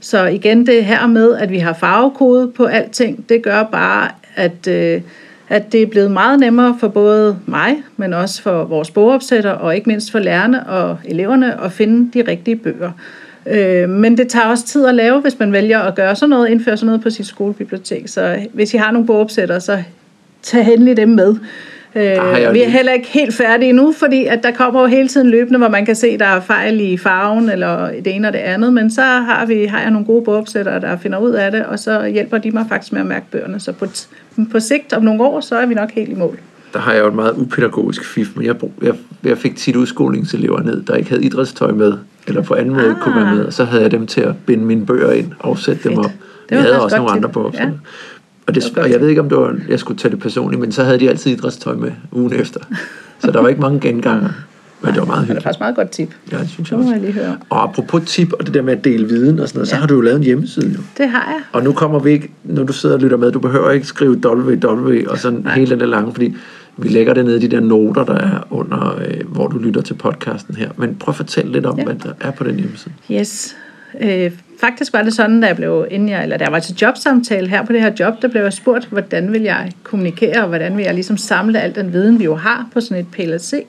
Så 0.00 0.26
igen 0.26 0.66
det 0.66 0.84
her 0.84 1.06
med, 1.06 1.34
at 1.34 1.50
vi 1.50 1.58
har 1.58 1.72
farvekode 1.72 2.50
på 2.50 2.64
alting, 2.64 3.28
det 3.28 3.42
gør 3.42 3.62
bare, 3.62 4.10
at, 4.36 4.68
øh, 4.68 5.00
at 5.48 5.72
det 5.72 5.82
er 5.82 5.86
blevet 5.86 6.10
meget 6.10 6.40
nemmere 6.40 6.76
for 6.80 6.88
både 6.88 7.38
mig, 7.46 7.76
men 7.96 8.14
også 8.14 8.42
for 8.42 8.64
vores 8.64 8.90
bogopsætter, 8.90 9.50
og 9.50 9.76
ikke 9.76 9.88
mindst 9.88 10.12
for 10.12 10.18
lærerne 10.18 10.66
og 10.66 10.98
eleverne 11.04 11.60
at 11.62 11.72
finde 11.72 12.10
de 12.18 12.30
rigtige 12.30 12.56
bøger. 12.56 12.92
Øh, 13.50 13.88
men 13.88 14.18
det 14.18 14.28
tager 14.28 14.46
også 14.46 14.66
tid 14.66 14.86
at 14.86 14.94
lave, 14.94 15.20
hvis 15.20 15.38
man 15.38 15.52
vælger 15.52 15.78
at 15.78 15.94
gøre 15.94 16.16
sådan 16.16 16.30
noget, 16.30 16.48
indføre 16.48 16.76
sådan 16.76 16.86
noget 16.86 17.02
på 17.02 17.10
sit 17.10 17.26
skolebibliotek. 17.26 18.08
Så 18.08 18.38
hvis 18.52 18.74
I 18.74 18.76
har 18.76 18.90
nogle 18.90 19.06
bogopsætter, 19.06 19.58
så 19.58 19.82
tag 20.42 20.72
endelig 20.74 20.96
dem 20.96 21.08
med. 21.08 21.36
Øh, 21.94 22.54
vi 22.54 22.62
er 22.62 22.68
heller 22.68 22.92
ikke 22.92 23.08
helt 23.08 23.34
færdige 23.34 23.72
nu, 23.72 23.92
fordi 23.92 24.24
at 24.24 24.42
der 24.42 24.50
kommer 24.50 24.80
jo 24.80 24.86
hele 24.86 25.08
tiden 25.08 25.30
løbende, 25.30 25.58
hvor 25.58 25.68
man 25.68 25.86
kan 25.86 25.96
se, 25.96 26.18
der 26.18 26.24
er 26.24 26.40
fejl 26.40 26.80
i 26.80 26.96
farven, 26.96 27.50
eller 27.50 27.88
det 27.88 28.14
ene 28.14 28.28
og 28.28 28.32
det 28.32 28.38
andet, 28.38 28.72
men 28.72 28.90
så 28.90 29.02
har, 29.02 29.46
vi, 29.46 29.64
har 29.64 29.80
jeg 29.80 29.90
nogle 29.90 30.06
gode 30.06 30.24
bogopsættere, 30.24 30.80
der 30.80 30.96
finder 30.96 31.18
ud 31.18 31.30
af 31.30 31.50
det, 31.50 31.64
og 31.66 31.78
så 31.78 32.06
hjælper 32.06 32.38
de 32.38 32.50
mig 32.50 32.64
faktisk 32.68 32.92
med 32.92 33.00
at 33.00 33.06
mærke 33.06 33.26
bøgerne. 33.30 33.60
Så 33.60 33.72
på, 33.72 33.86
på 34.52 34.60
sigt 34.60 34.92
om 34.92 35.02
nogle 35.02 35.22
år, 35.22 35.40
så 35.40 35.56
er 35.56 35.66
vi 35.66 35.74
nok 35.74 35.90
helt 35.90 36.10
i 36.10 36.14
mål 36.14 36.38
der 36.72 36.78
har 36.78 36.92
jeg 36.92 37.00
jo 37.00 37.08
et 37.08 37.14
meget 37.14 37.34
upædagogisk 37.36 38.04
fif, 38.04 38.28
men 38.36 38.46
jeg, 38.46 38.56
jeg, 38.82 38.94
jeg 39.24 39.38
fik 39.38 39.56
tit 39.56 39.76
udskolingselever 39.76 40.62
ned, 40.62 40.82
der 40.82 40.96
ikke 40.96 41.10
havde 41.10 41.24
idrætstøj 41.24 41.72
med, 41.72 41.92
eller 42.28 42.42
på 42.42 42.54
anden 42.54 42.74
måde 42.74 42.90
ah. 42.90 42.96
kunne 43.00 43.14
være 43.14 43.34
med, 43.34 43.44
og 43.44 43.52
så 43.52 43.64
havde 43.64 43.82
jeg 43.82 43.90
dem 43.90 44.06
til 44.06 44.20
at 44.20 44.34
binde 44.46 44.64
mine 44.64 44.86
bøger 44.86 45.12
ind 45.12 45.32
og 45.38 45.58
sætte 45.58 45.82
Fedt. 45.82 45.94
dem 45.94 46.04
op. 46.04 46.10
Det 46.48 46.54
jeg 46.54 46.62
havde 46.62 46.82
også 46.82 46.96
nogle 46.96 47.12
andre 47.12 47.28
på. 47.28 47.50
Ja. 47.54 47.70
Og, 48.46 48.54
det, 48.54 48.78
og 48.78 48.90
jeg 48.90 49.00
ved 49.00 49.08
ikke, 49.08 49.20
om 49.20 49.28
det 49.28 49.38
var, 49.38 49.56
jeg 49.68 49.78
skulle 49.78 49.98
tage 49.98 50.12
det 50.12 50.20
personligt, 50.20 50.60
men 50.60 50.72
så 50.72 50.84
havde 50.84 51.00
de 51.00 51.08
altid 51.08 51.32
idrætstøj 51.32 51.74
med 51.74 51.90
ugen 52.12 52.32
efter. 52.32 52.60
Så 53.18 53.30
der 53.30 53.40
var 53.40 53.48
ikke 53.48 53.60
mange 53.60 53.80
genganger. 53.80 54.28
Men 54.80 54.92
det 54.92 55.00
var 55.00 55.06
meget 55.06 55.20
hyggeligt. 55.20 55.36
Det 55.36 55.44
er 55.44 55.48
faktisk 55.48 55.60
meget 55.60 55.76
godt 55.76 55.90
tip. 55.90 56.14
Ja, 56.32 56.38
det 56.38 56.48
synes 56.48 56.70
jeg 56.70 56.78
også. 56.78 56.90
Jeg 56.90 57.00
lige 57.00 57.12
høre. 57.12 57.36
Og 57.50 57.62
apropos 57.62 58.02
tip 58.06 58.32
og 58.32 58.46
det 58.46 58.54
der 58.54 58.62
med 58.62 58.72
at 58.72 58.84
dele 58.84 59.08
viden 59.08 59.40
og 59.40 59.48
sådan 59.48 59.58
noget, 59.58 59.68
ja. 59.68 59.74
så 59.74 59.76
har 59.76 59.86
du 59.86 59.94
jo 59.94 60.00
lavet 60.00 60.16
en 60.16 60.22
hjemmeside 60.22 60.70
jo. 60.76 60.80
Det 60.98 61.08
har 61.08 61.24
jeg. 61.26 61.40
Og 61.52 61.62
nu 61.62 61.72
kommer 61.72 61.98
vi 61.98 62.10
ikke, 62.10 62.30
når 62.44 62.64
du 62.64 62.72
sidder 62.72 62.94
og 62.94 63.00
lytter 63.00 63.16
med, 63.16 63.32
du 63.32 63.38
behøver 63.38 63.70
ikke 63.70 63.86
skrive 63.86 64.20
www 64.26 65.10
og 65.10 65.18
sådan 65.18 65.40
Nej. 65.44 65.54
hele 65.54 65.80
den 65.80 65.88
lange, 65.88 66.12
fordi 66.12 66.36
vi 66.78 66.88
lægger 66.88 67.14
det 67.14 67.24
ned 67.24 67.36
i 67.36 67.46
de 67.46 67.56
der 67.56 67.60
noter, 67.60 68.04
der 68.04 68.14
er 68.14 68.46
under, 68.50 69.00
øh, 69.06 69.26
hvor 69.26 69.46
du 69.46 69.58
lytter 69.58 69.80
til 69.80 69.94
podcasten 69.94 70.54
her. 70.54 70.70
Men 70.76 70.96
prøv 70.96 71.12
at 71.12 71.16
fortælle 71.16 71.52
lidt 71.52 71.66
om, 71.66 71.78
ja. 71.78 71.84
hvad 71.84 71.94
der 71.94 72.12
er 72.20 72.30
på 72.30 72.44
den 72.44 72.56
hjemmeside. 72.56 72.94
Yes. 73.12 73.56
Øh, 74.00 74.32
faktisk 74.60 74.92
var 74.92 75.02
det 75.02 75.14
sådan, 75.14 75.40
da 75.40 75.46
jeg 75.46 75.56
blev 75.56 75.86
inden 75.90 76.08
jeg, 76.08 76.22
eller 76.22 76.36
da 76.36 76.44
jeg 76.44 76.52
var 76.52 76.58
til 76.58 76.76
jobsamtale 76.82 77.48
her 77.48 77.64
på 77.64 77.72
det 77.72 77.80
her 77.80 77.92
job, 78.00 78.22
der 78.22 78.28
blev 78.28 78.42
jeg 78.42 78.52
spurgt, 78.52 78.86
hvordan 78.86 79.32
vil 79.32 79.42
jeg 79.42 79.72
kommunikere, 79.82 80.42
og 80.42 80.48
hvordan 80.48 80.76
vil 80.76 80.84
jeg 80.84 80.94
ligesom 80.94 81.16
samle 81.16 81.60
al 81.60 81.74
den 81.74 81.92
viden, 81.92 82.18
vi 82.18 82.24
jo 82.24 82.34
har 82.34 82.68
på 82.72 82.80
sådan 82.80 83.04
et 83.04 83.06
PLC. 83.12 83.66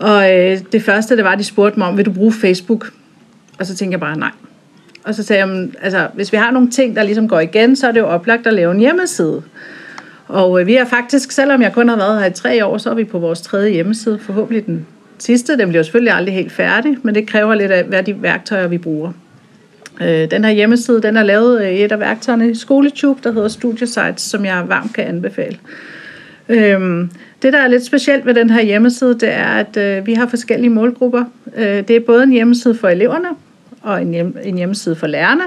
Og 0.00 0.36
øh, 0.36 0.58
det 0.72 0.82
første, 0.82 1.16
det 1.16 1.24
var, 1.24 1.32
at 1.32 1.38
de 1.38 1.44
spurgte 1.44 1.78
mig 1.78 1.88
om, 1.88 1.96
vil 1.96 2.06
du 2.06 2.12
bruge 2.12 2.32
Facebook? 2.32 2.90
Og 3.58 3.66
så 3.66 3.76
tænkte 3.76 3.92
jeg 3.92 4.00
bare, 4.00 4.18
nej. 4.18 4.30
Og 5.04 5.14
så 5.14 5.22
sagde 5.22 5.46
jeg, 5.46 5.68
altså, 5.82 6.08
hvis 6.14 6.32
vi 6.32 6.36
har 6.36 6.50
nogle 6.50 6.70
ting, 6.70 6.96
der 6.96 7.02
ligesom 7.02 7.28
går 7.28 7.40
igen, 7.40 7.76
så 7.76 7.88
er 7.88 7.92
det 7.92 8.00
jo 8.00 8.06
oplagt 8.06 8.46
at 8.46 8.54
lave 8.54 8.72
en 8.72 8.80
hjemmeside. 8.80 9.42
Og 10.28 10.60
øh, 10.60 10.66
vi 10.66 10.74
har 10.74 10.84
faktisk, 10.84 11.32
selvom 11.32 11.62
jeg 11.62 11.72
kun 11.72 11.88
har 11.88 11.96
været 11.96 12.20
her 12.20 12.26
i 12.26 12.32
tre 12.32 12.66
år, 12.66 12.78
så 12.78 12.90
er 12.90 12.94
vi 12.94 13.04
på 13.04 13.18
vores 13.18 13.40
tredje 13.40 13.70
hjemmeside, 13.70 14.18
forhåbentlig 14.18 14.66
den 14.66 14.86
sidste. 15.18 15.58
Den 15.58 15.68
bliver 15.68 15.82
selvfølgelig 15.82 16.12
aldrig 16.12 16.34
helt 16.34 16.52
færdig, 16.52 16.96
men 17.02 17.14
det 17.14 17.26
kræver 17.26 17.54
lidt 17.54 17.70
af, 17.70 17.84
hvad 17.84 18.02
de 18.02 18.22
værktøjer, 18.22 18.66
vi 18.66 18.78
bruger. 18.78 19.12
Øh, 20.00 20.30
den 20.30 20.44
her 20.44 20.50
hjemmeside, 20.50 21.02
den 21.02 21.16
er 21.16 21.22
lavet 21.22 21.64
i 21.64 21.84
et 21.84 21.92
af 21.92 22.00
værktøjerne 22.00 22.50
i 22.50 22.54
SkoleTube, 22.54 23.20
der 23.24 23.32
hedder 23.32 23.48
Studiesites, 23.48 24.22
som 24.22 24.44
jeg 24.44 24.64
varmt 24.66 24.94
kan 24.94 25.04
anbefale. 25.04 25.58
Øhm, 26.48 27.10
det, 27.42 27.52
der 27.52 27.58
er 27.58 27.68
lidt 27.68 27.84
specielt 27.84 28.26
ved 28.26 28.34
den 28.34 28.50
her 28.50 28.62
hjemmeside, 28.62 29.14
det 29.14 29.32
er, 29.32 29.46
at 29.46 29.76
øh, 29.76 30.06
vi 30.06 30.14
har 30.14 30.26
forskellige 30.26 30.70
målgrupper. 30.70 31.24
Øh, 31.56 31.64
det 31.64 31.90
er 31.90 32.00
både 32.00 32.22
en 32.22 32.32
hjemmeside 32.32 32.74
for 32.74 32.88
eleverne 32.88 33.28
og 33.82 34.02
en, 34.02 34.10
hjem, 34.10 34.36
en 34.44 34.56
hjemmeside 34.56 34.96
for 34.96 35.06
lærerne, 35.06 35.44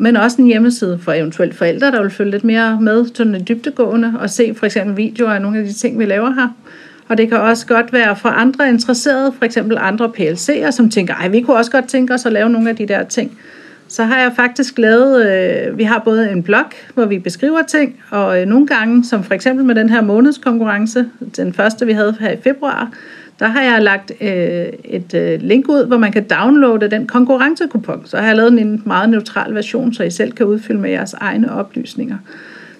men 0.00 0.16
også 0.16 0.42
en 0.42 0.46
hjemmeside 0.46 0.98
for 1.02 1.12
eventuelt 1.12 1.54
forældre, 1.54 1.90
der 1.90 2.02
vil 2.02 2.10
følge 2.10 2.30
lidt 2.30 2.44
mere 2.44 2.78
med 2.80 3.06
til 3.06 3.26
den 3.26 3.44
dybtegående 3.48 4.14
og 4.20 4.30
se 4.30 4.54
for 4.54 4.66
eksempel 4.66 4.96
videoer 4.96 5.30
af 5.30 5.42
nogle 5.42 5.58
af 5.58 5.64
de 5.64 5.72
ting, 5.72 5.98
vi 5.98 6.04
laver 6.04 6.30
her. 6.30 6.48
Og 7.08 7.18
det 7.18 7.28
kan 7.28 7.38
også 7.38 7.66
godt 7.66 7.92
være 7.92 8.16
for 8.16 8.28
andre 8.28 8.68
interesserede, 8.68 9.32
for 9.38 9.44
eksempel 9.44 9.78
andre 9.80 10.12
PLC'er, 10.18 10.70
som 10.70 10.90
tænker, 10.90 11.14
ej, 11.14 11.28
vi 11.28 11.40
kunne 11.40 11.56
også 11.56 11.70
godt 11.70 11.88
tænke 11.88 12.14
os 12.14 12.26
at 12.26 12.32
lave 12.32 12.50
nogle 12.50 12.70
af 12.70 12.76
de 12.76 12.88
der 12.88 13.04
ting. 13.04 13.38
Så 13.88 14.04
har 14.04 14.20
jeg 14.20 14.32
faktisk 14.36 14.78
lavet, 14.78 15.26
øh, 15.26 15.78
vi 15.78 15.84
har 15.84 15.98
både 16.04 16.30
en 16.30 16.42
blog, 16.42 16.64
hvor 16.94 17.04
vi 17.04 17.18
beskriver 17.18 17.62
ting, 17.62 18.00
og 18.10 18.40
øh, 18.40 18.46
nogle 18.46 18.66
gange, 18.66 19.04
som 19.04 19.24
for 19.24 19.34
eksempel 19.34 19.64
med 19.64 19.74
den 19.74 19.90
her 19.90 20.02
månedskonkurrence, 20.02 21.06
den 21.36 21.52
første 21.52 21.86
vi 21.86 21.92
havde 21.92 22.16
her 22.20 22.30
i 22.30 22.36
februar, 22.42 22.92
der 23.40 23.46
har 23.46 23.62
jeg 23.62 23.82
lagt 23.82 24.12
øh, 24.20 24.66
et 24.84 25.14
øh, 25.14 25.40
link 25.42 25.68
ud, 25.68 25.86
hvor 25.86 25.98
man 25.98 26.12
kan 26.12 26.24
downloade 26.24 26.90
den 26.90 27.06
konkurrencekupon. 27.06 28.02
Så 28.04 28.16
har 28.16 28.26
jeg 28.26 28.36
lavet 28.36 28.60
en 28.60 28.82
meget 28.86 29.08
neutral 29.08 29.54
version, 29.54 29.92
så 29.92 30.02
I 30.02 30.10
selv 30.10 30.32
kan 30.32 30.46
udfylde 30.46 30.80
med 30.80 30.90
jeres 30.90 31.14
egne 31.14 31.52
oplysninger. 31.52 32.16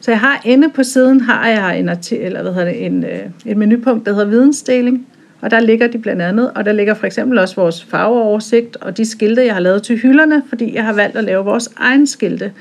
Så 0.01 0.11
jeg 0.11 0.21
har 0.21 0.43
inde 0.45 0.69
på 0.69 0.83
siden 0.83 1.21
har 1.21 1.49
jeg 1.49 1.79
en, 1.79 1.89
eller 2.13 2.43
hvad 2.43 2.53
hedder 2.53 2.73
det, 2.73 2.87
en, 2.87 3.05
øh, 3.05 3.21
et 3.47 3.57
menupunkt, 3.57 4.07
der 4.07 4.13
hedder 4.13 4.29
vidensdeling. 4.29 5.07
Og 5.41 5.51
der 5.51 5.61
ligger 5.61 5.87
de 5.87 5.99
blandt 5.99 6.23
andet, 6.23 6.51
og 6.55 6.65
der 6.65 6.73
ligger 6.73 6.95
for 6.95 7.07
eksempel 7.07 7.39
også 7.39 7.57
vores 7.57 7.85
farveoversigt 7.85 8.77
og 8.77 8.97
de 8.97 9.05
skilte, 9.05 9.45
jeg 9.45 9.55
har 9.55 9.61
lavet 9.61 9.83
til 9.83 9.97
hylderne, 9.97 10.43
fordi 10.49 10.75
jeg 10.75 10.85
har 10.85 10.93
valgt 10.93 11.17
at 11.17 11.25
lave 11.25 11.45
vores 11.45 11.69
egen 11.77 12.07
skilte. 12.07 12.53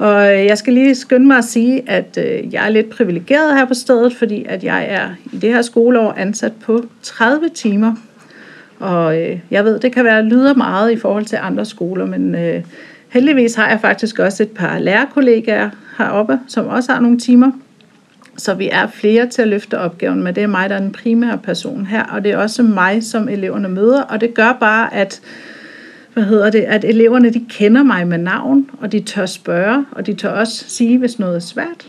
Og 0.00 0.38
øh, 0.38 0.44
jeg 0.44 0.58
skal 0.58 0.72
lige 0.72 0.94
skynde 0.94 1.26
mig 1.26 1.38
at 1.38 1.44
sige, 1.44 1.90
at 1.90 2.18
øh, 2.18 2.54
jeg 2.54 2.64
er 2.64 2.68
lidt 2.68 2.90
privilegeret 2.90 3.54
her 3.54 3.64
på 3.64 3.74
stedet, 3.74 4.14
fordi 4.14 4.44
at 4.48 4.64
jeg 4.64 4.86
er 4.88 5.08
i 5.32 5.36
det 5.36 5.52
her 5.52 5.62
skoleår 5.62 6.12
ansat 6.12 6.52
på 6.52 6.84
30 7.02 7.48
timer. 7.54 7.94
Og 8.78 9.22
øh, 9.22 9.38
jeg 9.50 9.64
ved, 9.64 9.80
det 9.80 9.92
kan 9.92 10.04
være 10.04 10.22
lyder 10.22 10.54
meget 10.54 10.92
i 10.92 10.96
forhold 10.96 11.24
til 11.24 11.38
andre 11.42 11.64
skoler, 11.64 12.06
men 12.06 12.36
heldigvis 13.08 13.54
har 13.54 13.68
jeg 13.68 13.80
faktisk 13.80 14.18
også 14.18 14.42
et 14.42 14.50
par 14.50 14.78
lærerkollegaer 14.78 15.70
heroppe, 15.98 16.38
som 16.48 16.66
også 16.66 16.92
har 16.92 17.00
nogle 17.00 17.18
timer. 17.18 17.52
Så 18.36 18.54
vi 18.54 18.68
er 18.72 18.86
flere 18.86 19.26
til 19.26 19.42
at 19.42 19.48
løfte 19.48 19.78
opgaven, 19.78 20.22
men 20.22 20.34
det 20.34 20.42
er 20.42 20.46
mig, 20.46 20.70
der 20.70 20.76
er 20.76 20.80
den 20.80 20.92
primære 20.92 21.38
person 21.38 21.86
her, 21.86 22.02
og 22.02 22.24
det 22.24 22.32
er 22.32 22.36
også 22.36 22.62
mig, 22.62 23.02
som 23.02 23.28
eleverne 23.28 23.68
møder, 23.68 24.02
og 24.02 24.20
det 24.20 24.34
gør 24.34 24.56
bare, 24.60 24.94
at 24.94 25.20
hvad 26.14 26.22
hedder 26.22 26.50
det, 26.50 26.60
at 26.60 26.84
eleverne 26.84 27.30
de 27.30 27.44
kender 27.48 27.82
mig 27.82 28.06
med 28.06 28.18
navn, 28.18 28.70
og 28.80 28.92
de 28.92 29.00
tør 29.00 29.26
spørge, 29.26 29.84
og 29.92 30.06
de 30.06 30.14
tør 30.14 30.30
også 30.30 30.64
sige, 30.68 30.98
hvis 30.98 31.18
noget 31.18 31.36
er 31.36 31.40
svært. 31.40 31.88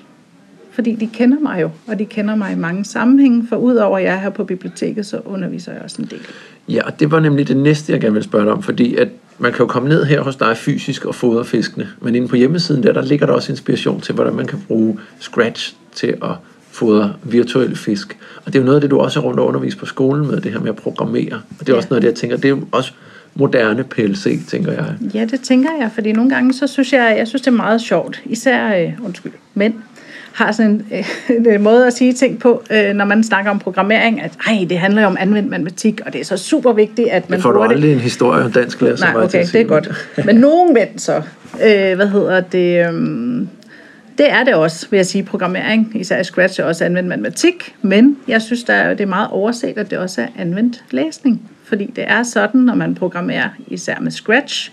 Fordi 0.72 0.96
de 0.96 1.10
kender 1.14 1.40
mig 1.40 1.62
jo, 1.62 1.70
og 1.88 2.00
de 2.00 2.06
kender 2.06 2.36
mig 2.36 2.52
i 2.52 2.56
mange 2.56 2.86
sammenhænge, 2.86 3.46
for 3.50 3.56
udover 3.56 3.98
at 3.98 4.04
jeg 4.04 4.14
er 4.14 4.20
her 4.20 4.30
på 4.30 4.44
biblioteket, 4.44 5.06
så 5.06 5.22
underviser 5.26 5.72
jeg 5.72 5.82
også 5.82 6.02
en 6.02 6.08
del. 6.12 6.20
Ja, 6.70 6.86
og 6.86 7.00
det 7.00 7.12
var 7.12 7.20
nemlig 7.20 7.48
det 7.48 7.58
næste, 7.58 7.94
jeg 7.94 8.02
gerne 8.02 8.14
vil 8.14 8.24
spørge 8.24 8.46
dig 8.46 8.54
om, 8.54 8.64
fordi 8.64 8.96
at 8.96 9.08
man 9.40 9.52
kan 9.52 9.60
jo 9.60 9.68
komme 9.68 9.90
ned 9.90 10.06
her 10.06 10.22
hos 10.22 10.36
dig 10.36 10.58
fysisk 10.58 11.06
og 11.06 11.16
fodre 11.16 11.46
fiskene, 11.46 11.88
men 12.02 12.16
inde 12.16 12.28
på 12.28 12.36
hjemmesiden 12.36 12.84
der, 12.84 12.94
der 12.94 13.02
ligger 13.02 13.26
der 13.26 13.34
også 13.34 13.52
inspiration 13.52 14.02
til, 14.02 14.16
hvordan 14.16 14.36
man 14.36 14.48
kan 14.48 14.60
bruge 14.68 15.00
Scratch 15.20 15.76
til 15.96 16.08
at 16.08 16.32
fodre 16.72 17.14
virtuelle 17.24 17.76
fisk. 17.76 18.18
Og 18.46 18.54
det 18.54 18.56
er 18.56 18.60
jo 18.60 18.66
noget 18.66 18.76
af 18.76 18.82
det, 18.82 18.92
du 18.92 19.00
også 19.00 19.20
er 19.20 19.24
rundt 19.24 19.40
og 19.40 19.48
undervise 19.48 19.78
på 19.78 19.86
skolen 19.86 20.28
med, 20.28 20.42
det 20.42 20.52
her 20.52 20.60
med 20.60 20.70
at 20.70 20.76
programmere. 20.76 21.34
Og 21.34 21.60
det 21.60 21.70
er 21.70 21.74
ja. 21.74 21.78
også 21.78 21.88
noget 21.90 21.98
af 21.98 22.02
det, 22.02 22.08
jeg 22.08 22.16
tænker, 22.16 22.36
det 22.36 22.46
er 22.46 22.50
jo 22.50 22.62
også 22.72 22.94
moderne 23.36 23.84
PLC, 23.84 24.48
tænker 24.48 24.72
jeg. 24.72 24.86
Ja, 25.14 25.26
det 25.26 25.42
tænker 25.42 25.70
jeg, 25.80 25.90
fordi 25.94 26.12
nogle 26.12 26.30
gange, 26.30 26.54
så 26.54 26.68
synes 26.68 26.94
jeg, 26.94 27.16
jeg 27.18 27.28
synes, 27.28 27.42
det 27.42 27.48
er 27.48 27.56
meget 27.56 27.82
sjovt. 27.82 28.22
Især, 28.26 28.76
øh, 28.76 28.94
undskyld, 29.06 29.32
mænd 29.54 29.74
har 30.34 30.52
sådan 30.52 30.72
en, 31.30 31.46
øh, 31.48 31.56
en 31.56 31.62
måde 31.62 31.88
at 31.88 31.94
sige 31.94 32.14
ting 32.14 32.40
på, 32.40 32.64
øh, 32.72 32.94
når 32.94 33.06
man 33.06 33.24
snakker 33.24 33.52
om 33.52 33.60
programmering, 33.60 34.22
at 34.22 34.32
ej, 34.48 34.66
det 34.70 34.80
handler 34.80 35.02
jo 35.02 35.08
om 35.08 35.18
anvendt 35.20 35.50
matematik, 35.50 36.02
og 36.06 36.14
det 36.14 36.22
er 36.22 36.26
så 36.26 36.38
super 36.38 36.74
vigtigt, 36.74 37.08
at 37.10 37.30
man 37.30 37.38
det 37.38 37.44
får 37.44 37.52
du 37.52 37.62
aldrig 37.62 37.82
det. 37.82 37.92
en 37.92 38.00
historie 38.00 38.44
om 38.44 38.52
dansk 38.52 38.82
lærer, 38.82 38.98
Nej, 39.14 39.24
okay, 39.24 39.46
det 39.46 39.62
er 39.62 39.66
godt. 39.66 40.10
Men 40.26 40.36
nogen 40.36 40.74
mænd 40.74 41.00
så, 41.00 41.16
øh, 41.64 41.96
hvad 41.96 42.08
hedder 42.08 42.42
det, 42.42 42.88
øh, 42.88 43.48
det 44.18 44.32
er 44.32 44.44
det 44.44 44.54
også, 44.54 44.88
vil 44.90 44.98
jeg 44.98 45.06
sige, 45.06 45.24
programmering, 45.24 45.92
især 45.96 46.20
i 46.20 46.24
Scratch 46.24 46.60
er 46.60 46.66
også 46.66 46.86
anvendt 46.86 47.10
matematik, 47.10 47.76
men 47.82 48.18
jeg 48.28 48.42
synes, 48.42 48.64
der 48.64 48.74
er, 48.74 48.94
det 48.94 49.04
er 49.04 49.08
meget 49.08 49.28
overset, 49.32 49.78
at 49.78 49.92
det 49.92 49.98
også 49.98 50.22
er 50.22 50.28
anvendt 50.38 50.84
læsning. 50.92 51.42
Fordi 51.72 51.86
det 51.96 52.04
er 52.08 52.24
sådan, 52.24 52.62
når 52.62 52.76
man 52.76 52.96
programmerer 52.96 53.50
især 53.68 54.00
med 54.00 54.12
Scratch, 54.12 54.72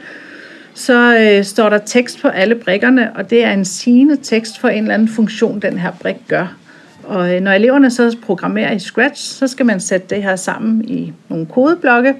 så 0.75 1.19
øh, 1.19 1.45
står 1.45 1.69
der 1.69 1.78
tekst 1.78 2.23
på 2.23 2.28
alle 2.28 2.55
brikkerne, 2.55 3.12
og 3.17 3.31
det 3.31 3.45
er 3.45 3.52
en 3.52 3.64
sigende 3.64 4.17
tekst 4.17 4.61
for 4.61 4.69
en 4.69 4.83
eller 4.83 4.95
anden 4.95 5.09
funktion, 5.09 5.61
den 5.61 5.78
her 5.78 5.93
brik 6.00 6.17
gør. 6.28 6.57
Og 7.05 7.35
øh, 7.35 7.40
når 7.40 7.52
eleverne 7.52 7.90
så 7.90 8.17
programmerer 8.23 8.73
i 8.73 8.78
Scratch, 8.78 9.35
så 9.35 9.47
skal 9.47 9.67
man 9.67 9.81
sætte 9.81 10.14
det 10.14 10.23
her 10.23 10.37
sammen 10.37 10.85
i 10.85 11.12
nogle 11.28 11.47
kodeblokke, 11.47 12.14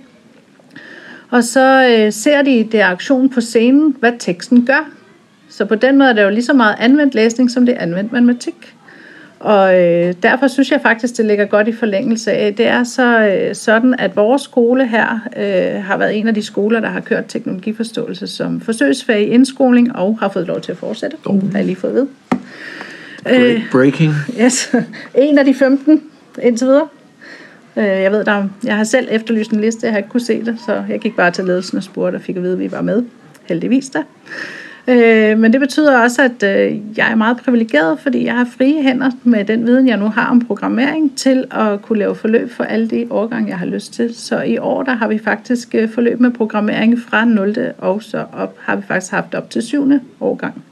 og 1.31 1.45
så 1.45 1.97
øh, 1.99 2.13
ser 2.13 2.43
de 2.43 2.69
det 2.73 2.81
aktion 2.81 3.29
på 3.29 3.41
scenen, 3.41 3.97
hvad 4.01 4.13
teksten 4.19 4.67
gør. 4.67 4.91
Så 5.49 5.65
på 5.65 5.75
den 5.75 5.99
måde 5.99 6.11
er 6.11 6.13
det 6.13 6.23
jo 6.23 6.31
lige 6.31 6.45
så 6.45 6.53
meget 6.53 6.77
anvendt 6.79 7.15
læsning, 7.15 7.51
som 7.51 7.67
det 7.67 7.75
er 7.75 7.81
anvendt 7.81 8.13
matematik. 8.13 8.75
Og 9.41 9.81
øh, 9.81 10.15
derfor 10.23 10.49
synes 10.49 10.71
jeg 10.71 10.81
faktisk, 10.83 11.17
det 11.17 11.25
ligger 11.25 11.45
godt 11.45 11.69
i 11.69 11.73
forlængelse 11.73 12.33
af. 12.33 12.55
Det 12.55 12.67
er 12.67 12.85
så 12.85 13.29
øh, 13.29 13.55
sådan, 13.55 13.95
at 13.99 14.17
vores 14.17 14.43
skole 14.43 14.87
her 14.87 15.29
øh, 15.37 15.85
har 15.85 15.97
været 15.97 16.19
en 16.19 16.29
af 16.29 16.35
de 16.35 16.43
skoler, 16.43 16.81
der 16.81 16.89
har 16.89 17.01
kørt 17.01 17.25
teknologiforståelse 17.29 18.27
som 18.27 18.61
forsøgsfag 18.61 19.21
i 19.23 19.25
indskoling 19.25 19.97
og 19.97 20.19
har 20.21 20.29
fået 20.29 20.47
lov 20.47 20.61
til 20.61 20.73
at 20.73 20.79
fortsætte. 20.79 21.17
Oh. 21.25 21.51
Har 21.53 21.59
jeg 21.59 21.67
lige 21.67 21.77
fået 21.77 21.95
ved. 21.95 22.07
Øh, 23.31 23.71
breaking. 23.73 24.13
Yes. 24.41 24.75
En 25.15 25.39
af 25.39 25.45
de 25.45 25.55
15 25.55 26.03
indtil 26.43 26.67
videre. 26.67 26.89
Øh, 27.77 27.85
jeg 27.85 28.13
ved, 28.13 28.25
der, 28.25 28.49
jeg 28.65 28.77
har 28.77 28.85
selv 28.85 29.09
efterlyst 29.11 29.51
en 29.51 29.61
liste, 29.61 29.87
jeg 29.87 29.93
har 29.93 29.99
ikke 29.99 30.09
kunne 30.11 30.21
se 30.21 30.45
det, 30.45 30.57
så 30.67 30.85
jeg 30.89 31.01
gik 31.01 31.17
bare 31.17 31.31
til 31.31 31.45
ledelsen 31.45 31.77
og 31.77 31.83
spurgte 31.83 32.17
og 32.17 32.23
fik 32.23 32.37
at 32.37 32.43
vide, 32.43 32.53
at 32.53 32.59
vi 32.59 32.73
var 32.73 32.83
med. 32.83 33.03
Heldigvis 33.45 33.91
da. 33.91 34.03
Øh, 34.89 35.39
men 35.39 35.53
det 35.53 35.61
betyder 35.61 35.99
også, 35.99 36.23
at 36.23 36.43
øh, 36.43 36.99
jeg 36.99 37.11
er 37.11 37.15
meget 37.15 37.37
privilegeret, 37.37 37.99
fordi 37.99 38.25
jeg 38.25 38.35
har 38.35 38.45
frie 38.45 38.83
hænder 38.83 39.11
med 39.23 39.45
den 39.45 39.67
viden, 39.67 39.89
jeg 39.89 39.97
nu 39.97 40.09
har 40.09 40.31
om 40.31 40.47
programmering, 40.47 41.17
til 41.17 41.45
at 41.51 41.83
kunne 41.83 41.99
lave 41.99 42.15
forløb 42.15 42.51
for 42.51 42.65
alle 42.65 42.89
de 42.89 43.07
årgange, 43.11 43.49
jeg 43.49 43.59
har 43.59 43.67
lyst 43.67 43.93
til. 43.93 44.15
Så 44.15 44.43
i 44.43 44.59
år, 44.59 44.83
der 44.83 44.93
har 44.93 45.09
vi 45.09 45.19
faktisk 45.19 45.75
øh, 45.75 45.91
forløb 45.91 46.21
med 46.21 46.31
programmering 46.31 46.99
fra 46.99 47.25
0. 47.25 47.73
og 47.79 48.03
så 48.03 48.25
op, 48.33 48.57
har 48.61 48.77
vi 48.77 48.83
faktisk 48.83 49.13
haft 49.13 49.35
op 49.35 49.51
til 49.51 49.63
7. 49.63 49.93
årgang. 50.21 50.65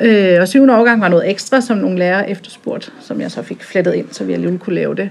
Øh, 0.00 0.40
og 0.40 0.48
7. 0.48 0.62
årgang 0.62 1.00
var 1.00 1.08
noget 1.08 1.30
ekstra, 1.30 1.60
som 1.60 1.78
nogle 1.78 1.98
lærere 1.98 2.30
efterspurgte, 2.30 2.90
som 3.00 3.20
jeg 3.20 3.30
så 3.30 3.42
fik 3.42 3.62
flettet 3.62 3.94
ind, 3.94 4.06
så 4.10 4.24
vi 4.24 4.32
alligevel 4.32 4.58
kunne 4.58 4.74
lave 4.74 4.94
det. 4.94 5.10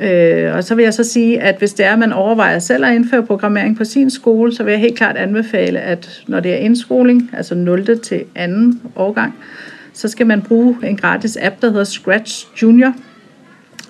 Øh, 0.00 0.54
og 0.54 0.64
så 0.64 0.74
vil 0.74 0.82
jeg 0.82 0.94
så 0.94 1.04
sige, 1.04 1.40
at 1.40 1.54
hvis 1.58 1.72
det 1.72 1.86
er, 1.86 1.92
at 1.92 1.98
man 1.98 2.12
overvejer 2.12 2.58
selv 2.58 2.84
at 2.84 2.94
indføre 2.94 3.22
programmering 3.22 3.76
på 3.76 3.84
sin 3.84 4.10
skole, 4.10 4.54
så 4.54 4.64
vil 4.64 4.70
jeg 4.70 4.80
helt 4.80 4.96
klart 4.96 5.16
anbefale, 5.16 5.80
at 5.80 6.22
når 6.26 6.40
det 6.40 6.52
er 6.52 6.56
indskoling, 6.56 7.30
altså 7.32 7.54
0. 7.54 8.00
til 8.00 8.24
2. 8.82 8.90
årgang, 8.96 9.34
så 9.92 10.08
skal 10.08 10.26
man 10.26 10.42
bruge 10.42 10.76
en 10.82 10.96
gratis 10.96 11.38
app, 11.40 11.62
der 11.62 11.70
hedder 11.70 11.84
Scratch 11.84 12.46
Junior. 12.62 12.94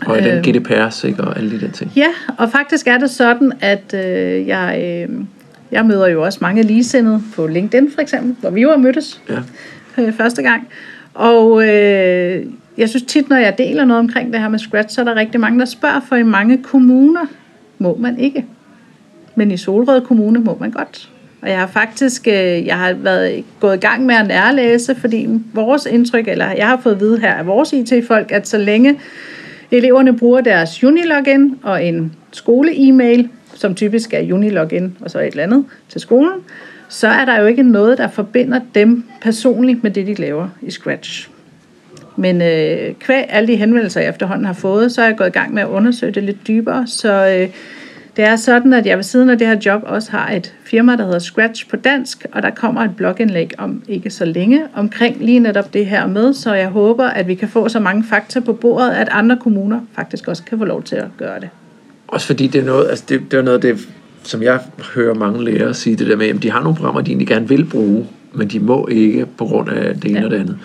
Og 0.06 0.18
den 0.18 0.26
øh, 0.26 0.42
GDPR 0.42 0.88
sikker 0.88 1.22
og 1.22 1.38
alle 1.38 1.50
de 1.50 1.60
der 1.60 1.70
ting. 1.70 1.92
Ja, 1.96 2.08
og 2.38 2.50
faktisk 2.50 2.86
er 2.86 2.98
det 2.98 3.10
sådan, 3.10 3.52
at 3.60 3.94
øh, 3.94 4.46
jeg, 4.46 4.82
øh, 5.10 5.16
jeg 5.70 5.86
møder 5.86 6.08
jo 6.08 6.22
også 6.22 6.38
mange 6.42 6.62
ligesindede 6.62 7.22
på 7.36 7.46
LinkedIn 7.46 7.90
for 7.94 8.00
eksempel, 8.00 8.36
hvor 8.40 8.50
vi 8.50 8.60
jo 8.60 8.70
har 8.70 8.76
mødtes 8.76 9.20
ja 9.28 9.38
øh, 9.98 10.12
første 10.12 10.42
gang. 10.42 10.68
Og 11.14 11.68
øh, 11.68 12.46
jeg 12.78 12.88
synes 12.88 13.02
tit, 13.02 13.28
når 13.28 13.36
jeg 13.36 13.58
deler 13.58 13.84
noget 13.84 14.00
omkring 14.00 14.32
det 14.32 14.40
her 14.40 14.48
med 14.48 14.58
Scratch, 14.58 14.94
så 14.94 15.00
er 15.00 15.04
der 15.04 15.14
rigtig 15.14 15.40
mange, 15.40 15.58
der 15.58 15.64
spørger, 15.64 16.00
for 16.08 16.16
i 16.16 16.22
mange 16.22 16.62
kommuner 16.62 17.26
må 17.78 17.96
man 17.96 18.18
ikke. 18.18 18.44
Men 19.34 19.50
i 19.50 19.56
Solrød 19.56 20.00
Kommune 20.00 20.40
må 20.40 20.56
man 20.60 20.70
godt. 20.70 21.10
Og 21.42 21.50
jeg 21.50 21.58
har 21.58 21.66
faktisk 21.66 22.28
øh, 22.28 22.66
jeg 22.66 22.78
har 22.78 22.92
været 22.92 23.44
gået 23.60 23.76
i 23.76 23.80
gang 23.80 24.06
med 24.06 24.14
at 24.14 24.26
nærlæse, 24.26 24.94
fordi 24.94 25.28
vores 25.54 25.86
indtryk, 25.86 26.28
eller 26.28 26.50
jeg 26.50 26.68
har 26.68 26.80
fået 26.82 26.94
at 26.94 27.00
vide 27.00 27.20
her 27.20 27.32
af 27.32 27.46
vores 27.46 27.72
IT-folk, 27.72 28.32
at 28.32 28.48
så 28.48 28.58
længe 28.58 29.00
eleverne 29.70 30.18
bruger 30.18 30.40
deres 30.40 30.84
Unilogin 30.84 31.58
og 31.62 31.84
en 31.84 32.12
skole-e-mail, 32.32 33.28
som 33.54 33.74
typisk 33.74 34.14
er 34.14 34.34
Unilogin 34.34 34.96
og 35.00 35.10
så 35.10 35.20
et 35.20 35.26
eller 35.26 35.42
andet 35.42 35.64
til 35.88 36.00
skolen, 36.00 36.32
så 36.88 37.08
er 37.08 37.24
der 37.24 37.40
jo 37.40 37.46
ikke 37.46 37.62
noget, 37.62 37.98
der 37.98 38.08
forbinder 38.08 38.60
dem 38.74 39.04
personligt 39.22 39.82
med 39.82 39.90
det, 39.90 40.06
de 40.06 40.14
laver 40.14 40.48
i 40.62 40.70
Scratch. 40.70 41.28
Men 42.16 42.42
øh, 42.42 42.94
kvæg 42.94 43.24
alle 43.28 43.46
de 43.46 43.56
henvendelser, 43.56 44.00
jeg 44.00 44.10
efterhånden 44.10 44.46
har 44.46 44.52
fået, 44.52 44.92
så 44.92 45.02
er 45.02 45.06
jeg 45.06 45.16
gået 45.16 45.28
i 45.28 45.30
gang 45.30 45.54
med 45.54 45.62
at 45.62 45.68
undersøge 45.68 46.12
det 46.12 46.22
lidt 46.22 46.46
dybere. 46.46 46.86
Så 46.86 47.12
øh, 47.12 47.48
det 48.16 48.24
er 48.24 48.36
sådan, 48.36 48.72
at 48.72 48.86
jeg 48.86 48.96
ved 48.96 49.04
siden 49.04 49.30
af 49.30 49.38
det 49.38 49.46
her 49.46 49.56
job 49.66 49.82
også 49.86 50.10
har 50.10 50.30
et 50.30 50.54
firma, 50.64 50.96
der 50.96 51.04
hedder 51.04 51.18
Scratch 51.18 51.68
på 51.68 51.76
dansk, 51.76 52.26
og 52.32 52.42
der 52.42 52.50
kommer 52.50 52.80
et 52.80 52.96
blogindlæg 52.96 53.50
om 53.58 53.82
ikke 53.88 54.10
så 54.10 54.24
længe 54.24 54.62
omkring 54.74 55.16
lige 55.20 55.38
netop 55.38 55.74
det 55.74 55.86
her 55.86 56.06
med, 56.06 56.34
så 56.34 56.54
jeg 56.54 56.68
håber, 56.68 57.04
at 57.04 57.28
vi 57.28 57.34
kan 57.34 57.48
få 57.48 57.68
så 57.68 57.80
mange 57.80 58.04
fakta 58.04 58.40
på 58.40 58.52
bordet, 58.52 58.90
at 58.90 59.08
andre 59.10 59.36
kommuner 59.36 59.80
faktisk 59.94 60.28
også 60.28 60.44
kan 60.44 60.58
få 60.58 60.64
lov 60.64 60.82
til 60.82 60.96
at 60.96 61.08
gøre 61.18 61.40
det. 61.40 61.48
Også 62.08 62.26
fordi 62.26 62.46
det 62.46 62.60
er 62.60 62.64
noget, 62.64 62.90
altså 62.90 63.04
det, 63.08 63.22
det 63.30 63.38
er 63.38 63.42
noget 63.42 63.62
det, 63.62 63.88
som 64.24 64.42
jeg 64.42 64.60
hører 64.94 65.14
mange 65.14 65.44
lærere 65.44 65.74
sige 65.74 65.96
det 65.96 66.06
der 66.06 66.16
med, 66.16 66.26
at 66.26 66.42
de 66.42 66.50
har 66.50 66.62
nogle 66.62 66.76
programmer, 66.76 67.00
de 67.00 67.10
egentlig 67.10 67.28
gerne 67.28 67.48
vil 67.48 67.64
bruge, 67.64 68.06
men 68.32 68.48
de 68.48 68.60
må 68.60 68.88
ikke 68.90 69.26
på 69.38 69.44
grund 69.44 69.68
af 69.68 69.94
det 69.94 70.10
ene 70.10 70.18
ja. 70.18 70.24
og 70.24 70.30
det 70.30 70.36
andet 70.36 70.58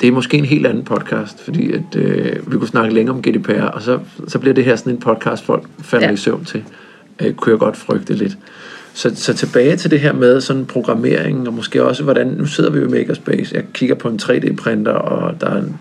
det 0.00 0.08
er 0.08 0.12
måske 0.12 0.36
en 0.36 0.44
helt 0.44 0.66
anden 0.66 0.84
podcast, 0.84 1.40
fordi 1.40 1.72
at, 1.72 1.96
øh, 1.96 2.52
vi 2.52 2.58
kunne 2.58 2.68
snakke 2.68 2.94
længere 2.94 3.16
om 3.16 3.22
GDPR, 3.22 3.64
og 3.64 3.82
så, 3.82 3.98
så 4.28 4.38
bliver 4.38 4.54
det 4.54 4.64
her 4.64 4.76
sådan 4.76 4.92
en 4.92 5.00
podcast, 5.00 5.44
folk 5.44 5.64
falder 5.82 6.06
ja. 6.06 6.12
i 6.12 6.16
søvn 6.16 6.44
til. 6.44 6.64
Øh, 7.20 7.34
kunne 7.34 7.50
jeg 7.50 7.58
godt 7.58 7.76
frygte 7.76 8.14
lidt. 8.14 8.38
Så, 8.94 9.12
så 9.14 9.34
tilbage 9.34 9.76
til 9.76 9.90
det 9.90 10.00
her 10.00 10.12
med 10.12 10.40
sådan 10.40 10.66
programmering, 10.66 11.46
og 11.48 11.54
måske 11.54 11.84
også, 11.84 12.02
hvordan, 12.02 12.26
nu 12.26 12.46
sidder 12.46 12.70
vi 12.70 12.78
jo 12.78 12.86
i 12.86 12.90
Makerspace, 12.90 13.54
jeg 13.54 13.64
kigger 13.72 13.94
på 13.94 14.08
en 14.08 14.18
3D-printer, 14.22 14.92
og 14.92 15.40
der 15.40 15.46
er 15.46 15.58
en, 15.58 15.76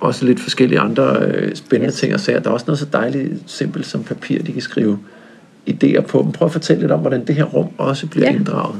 også 0.00 0.24
lidt 0.24 0.40
forskellige 0.40 0.80
andre 0.80 1.16
øh, 1.22 1.54
spændende 1.54 1.92
yes. 1.92 2.00
ting 2.00 2.12
at 2.12 2.20
sige. 2.20 2.40
Der 2.40 2.48
er 2.50 2.54
også 2.54 2.66
noget 2.66 2.78
så 2.78 2.86
dejligt 2.92 3.32
simpelt 3.46 3.86
som 3.86 4.02
papir, 4.04 4.42
de 4.42 4.52
kan 4.52 4.62
skrive 4.62 4.98
idéer 5.66 6.00
på. 6.00 6.22
Men 6.22 6.32
prøv 6.32 6.46
at 6.46 6.52
fortælle 6.52 6.80
lidt 6.80 6.92
om, 6.92 7.00
hvordan 7.00 7.24
det 7.24 7.34
her 7.34 7.44
rum 7.44 7.66
også 7.78 8.06
bliver 8.06 8.30
ja. 8.30 8.36
inddraget. 8.36 8.76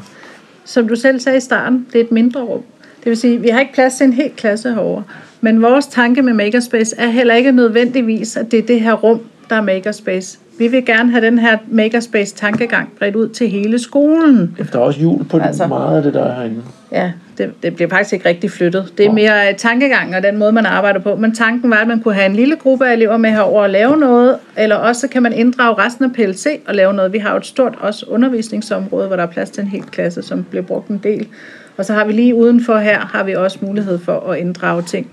Som 0.65 0.89
du 0.89 0.97
selv 0.97 1.21
sagde 1.21 1.39
i 1.39 1.41
starten, 1.41 1.87
det 1.93 2.01
er 2.01 2.05
et 2.05 2.13
mindre 2.13 2.41
rum. 2.41 2.63
Det 2.99 3.11
vil 3.11 3.17
sige, 3.17 3.41
vi 3.41 3.49
har 3.49 3.61
ikke 3.61 3.75
plads 3.75 3.95
til 3.95 4.05
en 4.05 4.13
hel 4.13 4.31
klasse 4.37 4.71
herovre. 4.71 5.03
Men 5.41 5.63
vores 5.63 5.87
tanke 5.87 6.23
med 6.23 6.35
Makerspace 6.35 6.97
er 6.99 7.09
heller 7.09 7.35
ikke 7.35 7.53
nødvendigvis, 7.53 8.37
at 8.37 8.51
det 8.51 8.59
er 8.59 8.67
det 8.67 8.81
her 8.81 8.93
rum, 8.93 9.21
der 9.51 9.57
er 9.57 9.63
Makerspace. 9.63 10.39
Vi 10.59 10.69
vil 10.69 10.85
gerne 10.87 11.11
have 11.11 11.27
den 11.27 11.39
her 11.39 11.59
Makerspace-tankegang 11.69 12.93
bredt 12.99 13.17
ud 13.17 13.29
til 13.29 13.49
hele 13.49 13.79
skolen. 13.79 14.57
Der 14.73 14.79
er 14.79 14.83
også 14.83 15.01
jul 15.01 15.25
på 15.25 15.39
altså, 15.39 15.67
meget 15.67 15.97
af 15.97 16.03
det, 16.03 16.15
der 16.15 16.25
er 16.25 16.35
herinde. 16.35 16.63
Ja, 16.93 17.13
det, 17.39 17.53
det 17.63 17.77
bliver 17.77 17.89
faktisk 17.89 18.13
ikke 18.13 18.29
rigtig 18.29 18.51
flyttet. 18.51 18.93
Det 18.99 19.07
er 19.07 19.13
mere 19.13 19.53
tankegangen 19.53 20.15
og 20.15 20.23
den 20.23 20.37
måde, 20.37 20.53
man 20.53 20.67
arbejder 20.67 21.01
på. 21.01 21.17
Men 21.17 21.35
tanken 21.35 21.71
var, 21.71 21.77
at 21.77 21.89
man 21.89 22.01
kunne 22.01 22.15
have 22.15 22.27
en 22.27 22.37
lille 22.37 22.57
gruppe 22.57 22.87
af 22.87 22.93
elever 22.93 23.17
med 23.17 23.31
herover 23.31 23.63
og 23.63 23.71
lave 23.71 23.97
noget, 23.97 24.39
eller 24.57 24.77
også 24.77 25.09
kan 25.09 25.23
man 25.23 25.33
inddrage 25.33 25.75
resten 25.75 26.05
af 26.05 26.13
PLC 26.13 26.47
og 26.67 26.75
lave 26.75 26.95
noget. 26.95 27.13
Vi 27.13 27.19
har 27.19 27.31
jo 27.31 27.37
et 27.37 27.47
stort 27.47 27.75
også 27.81 28.07
undervisningsområde, 28.09 29.07
hvor 29.07 29.17
der 29.17 29.23
er 29.23 29.31
plads 29.31 29.51
til 29.51 29.63
en 29.63 29.69
hel 29.69 29.83
klasse, 29.83 30.23
som 30.23 30.45
bliver 30.45 30.63
brugt 30.63 30.89
en 30.89 31.01
del. 31.03 31.29
Og 31.77 31.85
så 31.85 31.93
har 31.93 32.05
vi 32.05 32.13
lige 32.13 32.35
udenfor 32.35 32.79
her, 32.79 32.99
har 33.01 33.25
vi 33.25 33.35
også 33.35 33.59
mulighed 33.61 33.99
for 33.99 34.31
at 34.31 34.39
inddrage 34.39 34.83
ting. 34.83 35.11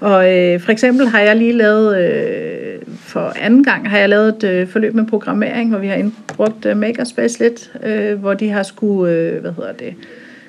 Og 0.00 0.38
øh, 0.38 0.60
for 0.60 0.72
eksempel 0.72 1.08
har 1.08 1.20
jeg 1.20 1.36
lige 1.36 1.52
lavet, 1.52 1.98
øh, 1.98 2.82
for 2.98 3.32
anden 3.40 3.64
gang 3.64 3.90
har 3.90 3.98
jeg 3.98 4.08
lavet 4.08 4.28
et 4.28 4.44
øh, 4.44 4.68
forløb 4.68 4.94
med 4.94 5.06
programmering, 5.06 5.70
hvor 5.70 5.78
vi 5.78 5.86
har 5.86 6.10
brugt 6.28 6.66
øh, 6.66 6.76
Makerspace 6.76 7.38
lidt, 7.38 7.72
øh, 7.84 8.20
hvor 8.20 8.34
de 8.34 8.50
har 8.50 8.62
skulle, 8.62 9.12
øh, 9.12 9.40
hvad 9.40 9.52
hedder 9.52 9.72
det, 9.72 9.94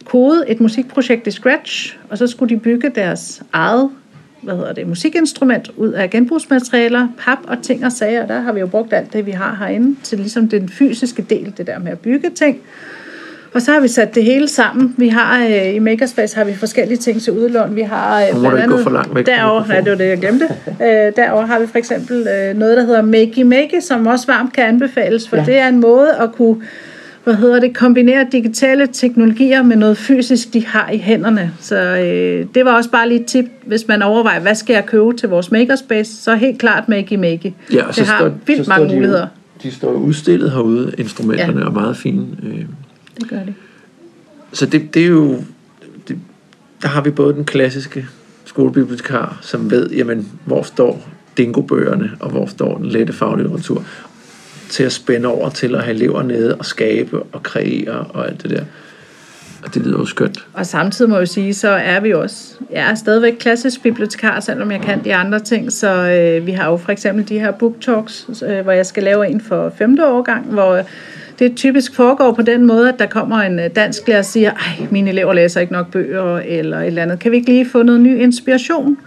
kode 0.05 0.43
et 0.47 0.59
musikprojekt 0.59 1.27
i 1.27 1.31
Scratch, 1.31 1.97
og 2.09 2.17
så 2.17 2.27
skulle 2.27 2.55
de 2.55 2.59
bygge 2.59 2.89
deres 2.89 3.43
eget 3.53 3.89
hvad 4.45 4.55
hedder 4.55 4.73
det, 4.73 4.87
musikinstrument 4.87 5.71
ud 5.77 5.89
af 5.89 6.09
genbrugsmaterialer, 6.09 7.07
pap 7.17 7.37
og 7.47 7.57
ting 7.61 7.85
og 7.85 7.91
sager. 7.91 8.27
Der 8.27 8.39
har 8.39 8.53
vi 8.53 8.59
jo 8.59 8.67
brugt 8.67 8.93
alt 8.93 9.13
det, 9.13 9.25
vi 9.25 9.31
har 9.31 9.55
herinde, 9.59 9.95
til 10.03 10.17
ligesom 10.17 10.49
den 10.49 10.69
fysiske 10.69 11.25
del, 11.29 11.53
det 11.57 11.67
der 11.67 11.79
med 11.79 11.91
at 11.91 11.99
bygge 11.99 12.29
ting. 12.29 12.57
Og 13.53 13.61
så 13.61 13.71
har 13.71 13.79
vi 13.79 13.87
sat 13.87 14.15
det 14.15 14.23
hele 14.23 14.47
sammen. 14.47 14.95
Vi 14.97 15.07
har 15.07 15.45
øh, 15.45 15.75
i 15.75 15.79
Makerspace 15.79 16.35
har 16.37 16.43
vi 16.43 16.53
forskellige 16.53 16.97
ting 16.97 17.21
til 17.21 17.33
udlån. 17.33 17.75
Vi 17.75 17.81
har 17.81 18.21
øh, 18.21 18.39
blandt 18.39 18.57
andet, 18.57 18.83
for 18.83 18.89
langt 18.89 19.15
væk 19.15 19.25
derovre, 19.25 19.67
nej, 19.67 19.81
det 19.81 19.91
var 19.91 19.97
det, 19.97 20.07
jeg 20.07 20.17
glemte. 20.17 20.45
øh, 20.67 21.15
derovre 21.15 21.47
har 21.47 21.59
vi 21.59 21.67
for 21.67 21.77
eksempel 21.77 22.27
øh, 22.27 22.57
noget, 22.57 22.77
der 22.77 22.83
hedder 22.83 23.01
Makey 23.01 23.41
Makey, 23.41 23.79
som 23.81 24.07
også 24.07 24.27
varmt 24.27 24.53
kan 24.53 24.63
anbefales, 24.63 25.29
for 25.29 25.37
ja. 25.37 25.43
det 25.45 25.57
er 25.57 25.67
en 25.67 25.79
måde 25.79 26.15
at 26.19 26.31
kunne 26.31 26.61
hvad 27.25 27.35
hedder 27.35 27.59
det, 27.59 27.77
kombinere 27.77 28.27
digitale 28.31 28.87
teknologier 28.87 29.63
med 29.63 29.75
noget 29.75 29.97
fysisk, 29.97 30.53
de 30.53 30.65
har 30.65 30.89
i 30.89 30.97
hænderne. 30.97 31.51
Så 31.59 31.75
øh, 31.75 32.45
det 32.55 32.65
var 32.65 32.75
også 32.75 32.89
bare 32.89 33.09
lige 33.09 33.19
et 33.19 33.25
tip, 33.25 33.45
hvis 33.65 33.87
man 33.87 34.01
overvejer, 34.01 34.39
hvad 34.39 34.55
skal 34.55 34.73
jeg 34.73 34.85
købe 34.85 35.13
til 35.13 35.29
vores 35.29 35.51
makerspace, 35.51 36.15
så 36.15 36.35
helt 36.35 36.59
klart 36.59 36.89
Makey 36.89 37.15
Makey. 37.15 37.51
Ja, 37.71 37.83
det 37.87 37.95
så 37.95 38.03
har 38.03 38.19
står, 38.19 38.31
vildt 38.45 38.65
så 38.65 38.69
mange 38.69 38.89
de, 38.89 38.95
muligheder. 38.95 39.27
De 39.63 39.71
står 39.71 39.93
udstillet 39.93 40.51
herude, 40.51 40.93
instrumenterne, 40.97 41.59
ja. 41.59 41.65
Er 41.65 41.71
meget 41.71 41.97
fine. 41.97 42.27
Øh. 42.43 42.65
Det 43.19 43.29
gør 43.29 43.39
det. 43.45 43.53
Så 44.53 44.65
det, 44.65 44.93
det 44.93 45.03
er 45.03 45.07
jo, 45.07 45.37
det, 46.07 46.17
der 46.81 46.87
har 46.87 47.01
vi 47.01 47.11
både 47.11 47.33
den 47.33 47.45
klassiske 47.45 48.05
skolebibliotekar, 48.45 49.39
som 49.41 49.71
ved, 49.71 49.89
jamen, 49.89 50.27
hvor 50.45 50.61
står 50.61 51.09
dingobøgerne, 51.37 52.11
og 52.19 52.29
hvor 52.29 52.45
står 52.45 52.77
den 52.77 52.85
lette 52.85 53.13
faglitteratur, 53.13 53.83
til 54.69 54.83
at 54.83 54.91
spænde 54.91 55.27
over 55.27 55.49
til 55.49 55.75
at 55.75 55.83
have 55.83 55.95
elever 55.95 56.23
nede 56.23 56.55
og 56.55 56.65
skabe 56.65 57.23
og 57.23 57.43
kreere 57.43 58.05
og 58.09 58.27
alt 58.27 58.43
det 58.43 58.51
der. 58.51 58.63
Og 59.63 59.73
det 59.73 59.85
lyder 59.85 59.97
jo 59.97 60.05
skønt. 60.05 60.47
Og 60.53 60.65
samtidig 60.65 61.09
må 61.09 61.15
jeg 61.15 61.21
jo 61.21 61.25
sige, 61.25 61.53
så 61.53 61.69
er 61.69 61.99
vi 61.99 62.13
også, 62.13 62.53
jeg 62.71 62.91
er 62.91 62.95
stadigvæk 62.95 63.33
klassisk 63.39 63.83
bibliotekar, 63.83 64.39
selvom 64.39 64.71
jeg 64.71 64.81
kan 64.81 65.03
de 65.03 65.15
andre 65.15 65.39
ting, 65.39 65.71
så 65.71 65.87
øh, 65.87 66.45
vi 66.45 66.51
har 66.51 66.69
jo 66.69 66.77
for 66.77 66.91
eksempel 66.91 67.29
de 67.29 67.39
her 67.39 67.51
book 67.51 67.73
talks, 67.81 68.25
øh, 68.47 68.59
hvor 68.59 68.71
jeg 68.71 68.85
skal 68.85 69.03
lave 69.03 69.27
en 69.27 69.41
for 69.41 69.73
femte 69.77 70.07
årgang, 70.07 70.45
hvor 70.45 70.81
det 71.39 71.55
typisk 71.55 71.95
foregår 71.95 72.33
på 72.33 72.41
den 72.41 72.65
måde, 72.65 72.89
at 72.89 72.99
der 72.99 73.05
kommer 73.05 73.37
en 73.37 73.59
øh, 73.59 73.69
dansk 73.75 74.07
lærer 74.07 74.19
og 74.19 74.25
siger, 74.25 74.51
ej, 74.51 74.87
mine 74.91 75.09
elever 75.09 75.33
læser 75.33 75.61
ikke 75.61 75.73
nok 75.73 75.91
bøger, 75.91 76.37
eller 76.37 76.79
et 76.79 76.87
eller 76.87 77.01
andet. 77.01 77.19
Kan 77.19 77.31
vi 77.31 77.37
ikke 77.37 77.49
lige 77.49 77.69
få 77.69 77.83
noget 77.83 78.01
ny 78.01 78.21
inspiration? 78.21 78.97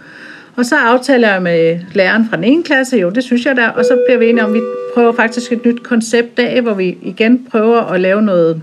Og 0.59 0.65
så 0.65 0.75
aftaler 0.75 1.31
jeg 1.33 1.41
med 1.41 1.79
læreren 1.93 2.25
fra 2.29 2.35
den 2.35 2.43
ene 2.43 2.63
klasse, 2.63 2.97
jo, 2.97 3.09
det 3.09 3.23
synes 3.23 3.45
jeg 3.45 3.55
der, 3.55 3.67
og 3.67 3.85
så 3.85 4.03
bliver 4.07 4.19
vi 4.19 4.29
enige 4.29 4.43
om, 4.43 4.49
at 4.49 4.53
vi 4.53 4.61
prøver 4.93 5.11
faktisk 5.11 5.51
et 5.51 5.65
nyt 5.65 5.83
koncept 5.83 6.39
af, 6.39 6.61
hvor 6.61 6.73
vi 6.73 6.97
igen 7.01 7.47
prøver 7.51 7.81
at 7.81 8.01
lave 8.01 8.21
noget, 8.21 8.61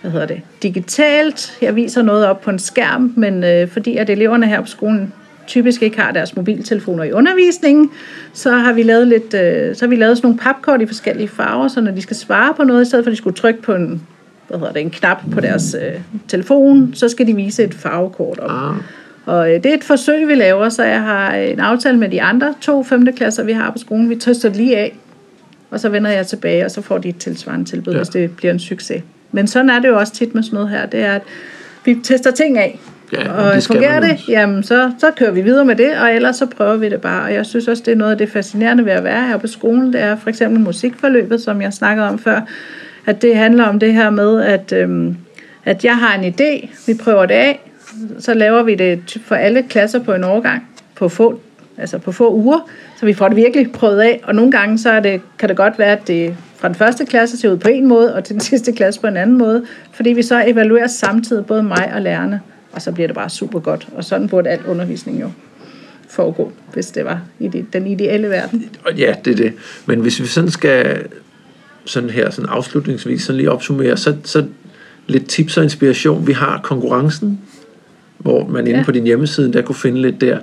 hvad 0.00 0.10
hedder 0.10 0.26
det, 0.26 0.40
digitalt. 0.62 1.58
Jeg 1.62 1.76
viser 1.76 2.02
noget 2.02 2.26
op 2.26 2.40
på 2.40 2.50
en 2.50 2.58
skærm, 2.58 3.12
men 3.16 3.44
øh, 3.44 3.68
fordi 3.68 3.96
at 3.96 4.10
eleverne 4.10 4.46
her 4.46 4.60
på 4.60 4.66
skolen 4.66 5.12
typisk 5.46 5.82
ikke 5.82 6.00
har 6.00 6.12
deres 6.12 6.36
mobiltelefoner 6.36 7.04
i 7.04 7.12
undervisningen, 7.12 7.90
så 8.32 8.50
har 8.50 8.72
vi 8.72 8.82
lavet 8.82 9.08
lidt, 9.08 9.34
øh, 9.34 9.76
så 9.76 9.84
har 9.84 9.88
vi 9.88 9.96
lavet 9.96 10.16
sådan 10.16 10.26
nogle 10.26 10.40
papkort 10.40 10.82
i 10.82 10.86
forskellige 10.86 11.28
farver, 11.28 11.68
så 11.68 11.80
når 11.80 11.92
de 11.92 12.02
skal 12.02 12.16
svare 12.16 12.54
på 12.54 12.64
noget, 12.64 12.82
i 12.82 12.88
stedet 12.88 13.04
for 13.04 13.10
at 13.10 13.12
de 13.12 13.16
skulle 13.16 13.36
trykke 13.36 13.62
på 13.62 13.74
en, 13.74 14.02
hvad 14.48 14.58
hedder 14.58 14.72
det, 14.72 14.82
en 14.82 14.90
knap 14.90 15.22
på 15.32 15.40
deres 15.40 15.76
øh, 15.82 16.00
telefon, 16.28 16.90
så 16.94 17.08
skal 17.08 17.26
de 17.26 17.36
vise 17.36 17.64
et 17.64 17.74
farvekort 17.74 18.38
op. 18.38 18.50
Ah. 18.50 18.76
Og 19.26 19.48
øh, 19.54 19.62
det 19.62 19.66
er 19.66 19.74
et 19.74 19.84
forsøg, 19.84 20.28
vi 20.28 20.34
laver, 20.34 20.68
så 20.68 20.84
jeg 20.84 21.02
har 21.02 21.34
en 21.34 21.60
aftale 21.60 21.98
med 21.98 22.08
de 22.08 22.22
andre 22.22 22.54
to 22.60 22.82
femte 22.82 23.12
klasser, 23.12 23.42
vi 23.44 23.52
har 23.52 23.70
på 23.70 23.78
skolen. 23.78 24.10
Vi 24.10 24.16
tester 24.16 24.48
det 24.48 24.56
lige 24.56 24.78
af, 24.78 24.96
og 25.70 25.80
så 25.80 25.88
vender 25.88 26.10
jeg 26.10 26.26
tilbage, 26.26 26.64
og 26.64 26.70
så 26.70 26.82
får 26.82 26.98
de 26.98 27.08
et 27.08 27.18
tilsvarende 27.18 27.64
tilbud, 27.64 27.92
Ja. 27.92 27.98
hvis 27.98 28.08
det 28.08 28.36
bliver 28.36 28.52
en 28.52 28.58
succes. 28.58 29.02
Men 29.32 29.46
sådan 29.46 29.70
er 29.70 29.78
det 29.78 29.88
jo 29.88 29.98
også 29.98 30.12
tit 30.12 30.34
med 30.34 30.42
sådan 30.42 30.54
noget 30.54 30.70
her, 30.70 30.86
det 30.86 31.00
er, 31.00 31.12
at 31.12 31.22
vi 31.84 31.96
tester 32.04 32.30
ting 32.30 32.58
af. 32.58 32.78
Ja, 33.12 33.32
og 33.32 33.54
det 33.54 33.66
fungerer 33.66 34.00
det, 34.00 34.28
jamen 34.28 34.62
så, 34.62 34.90
så 34.98 35.10
kører 35.16 35.30
vi 35.30 35.40
videre 35.40 35.64
med 35.64 35.76
det, 35.76 35.98
og 35.98 36.14
ellers 36.14 36.36
så 36.36 36.46
prøver 36.46 36.76
vi 36.76 36.88
det 36.88 37.00
bare. 37.00 37.22
Og 37.24 37.34
jeg 37.34 37.46
synes 37.46 37.68
også, 37.68 37.82
det 37.86 37.92
er 37.92 37.96
noget 37.96 38.12
af 38.12 38.18
det 38.18 38.30
fascinerende 38.30 38.84
ved 38.84 38.92
at 38.92 39.04
være 39.04 39.26
her 39.28 39.36
på 39.36 39.46
skolen. 39.46 39.92
Det 39.92 40.00
er 40.00 40.16
for 40.16 40.28
eksempel 40.28 40.60
musikforløbet, 40.60 41.40
som 41.40 41.62
jeg 41.62 41.72
snakkede 41.72 42.08
om 42.08 42.18
før. 42.18 42.40
At 43.06 43.22
det 43.22 43.36
handler 43.36 43.64
om 43.64 43.78
det 43.78 43.92
her 43.92 44.10
med, 44.10 44.42
at, 44.42 44.72
øhm, 44.72 45.16
at 45.64 45.84
jeg 45.84 45.96
har 45.96 46.18
en 46.18 46.34
idé, 46.34 46.68
vi 46.86 46.94
prøver 46.94 47.26
det 47.26 47.34
af, 47.34 47.65
så 48.18 48.34
laver 48.34 48.62
vi 48.62 48.74
det 48.74 49.16
for 49.24 49.34
alle 49.34 49.62
klasser 49.68 49.98
på 49.98 50.12
en 50.14 50.24
årgang 50.24 50.68
på 50.96 51.08
få, 51.08 51.40
altså 51.78 51.98
på 51.98 52.12
få 52.12 52.34
uger, 52.34 52.68
så 53.00 53.06
vi 53.06 53.14
får 53.14 53.28
det 53.28 53.36
virkelig 53.36 53.72
prøvet 53.72 54.00
af. 54.00 54.20
Og 54.24 54.34
nogle 54.34 54.50
gange 54.52 54.78
så 54.78 54.90
er 54.90 55.00
det, 55.00 55.20
kan 55.38 55.48
det 55.48 55.56
godt 55.56 55.78
være, 55.78 55.92
at 55.92 56.08
det 56.08 56.36
fra 56.56 56.68
den 56.68 56.74
første 56.74 57.04
klasse 57.06 57.36
ser 57.36 57.50
ud 57.52 57.56
på 57.56 57.68
en 57.68 57.86
måde, 57.86 58.14
og 58.14 58.24
til 58.24 58.32
den 58.34 58.40
sidste 58.50 58.72
klasse 58.72 59.00
på 59.00 59.06
en 59.06 59.16
anden 59.16 59.38
måde, 59.38 59.64
fordi 59.92 60.10
vi 60.12 60.22
så 60.22 60.44
evaluerer 60.46 60.86
samtidig 60.86 61.46
både 61.46 61.62
mig 61.62 61.90
og 61.94 62.02
lærerne, 62.02 62.40
og 62.72 62.82
så 62.82 62.92
bliver 62.92 63.06
det 63.08 63.14
bare 63.14 63.30
super 63.30 63.60
godt. 63.60 63.88
Og 63.94 64.04
sådan 64.04 64.28
burde 64.28 64.50
al 64.50 64.60
undervisning 64.66 65.20
jo 65.20 65.30
foregå, 66.08 66.52
hvis 66.72 66.86
det 66.86 67.04
var 67.04 67.20
i 67.40 67.48
det- 67.48 67.72
den 67.72 67.86
ideelle 67.86 68.28
verden. 68.28 68.70
Og 68.84 68.94
ja, 68.94 69.14
det 69.24 69.32
er 69.32 69.36
det. 69.36 69.52
Men 69.86 70.00
hvis 70.00 70.20
vi 70.20 70.26
sådan 70.26 70.50
skal 70.50 71.02
sådan 71.84 72.10
her 72.10 72.30
sådan 72.30 72.50
afslutningsvis 72.50 73.22
sådan 73.22 73.36
lige 73.36 73.50
opsummere, 73.50 73.96
så, 73.96 74.16
så 74.24 74.44
lidt 75.06 75.28
tips 75.28 75.56
og 75.56 75.64
inspiration. 75.64 76.26
Vi 76.26 76.32
har 76.32 76.60
konkurrencen, 76.62 77.40
hvor 78.26 78.46
man 78.48 78.66
inde 78.66 78.78
Ja. 78.78 78.84
på 78.84 78.92
din 78.92 79.04
hjemmeside, 79.04 79.52
der 79.52 79.62
kunne 79.62 79.74
finde 79.74 80.02
lidt 80.02 80.20
der, 80.20 80.38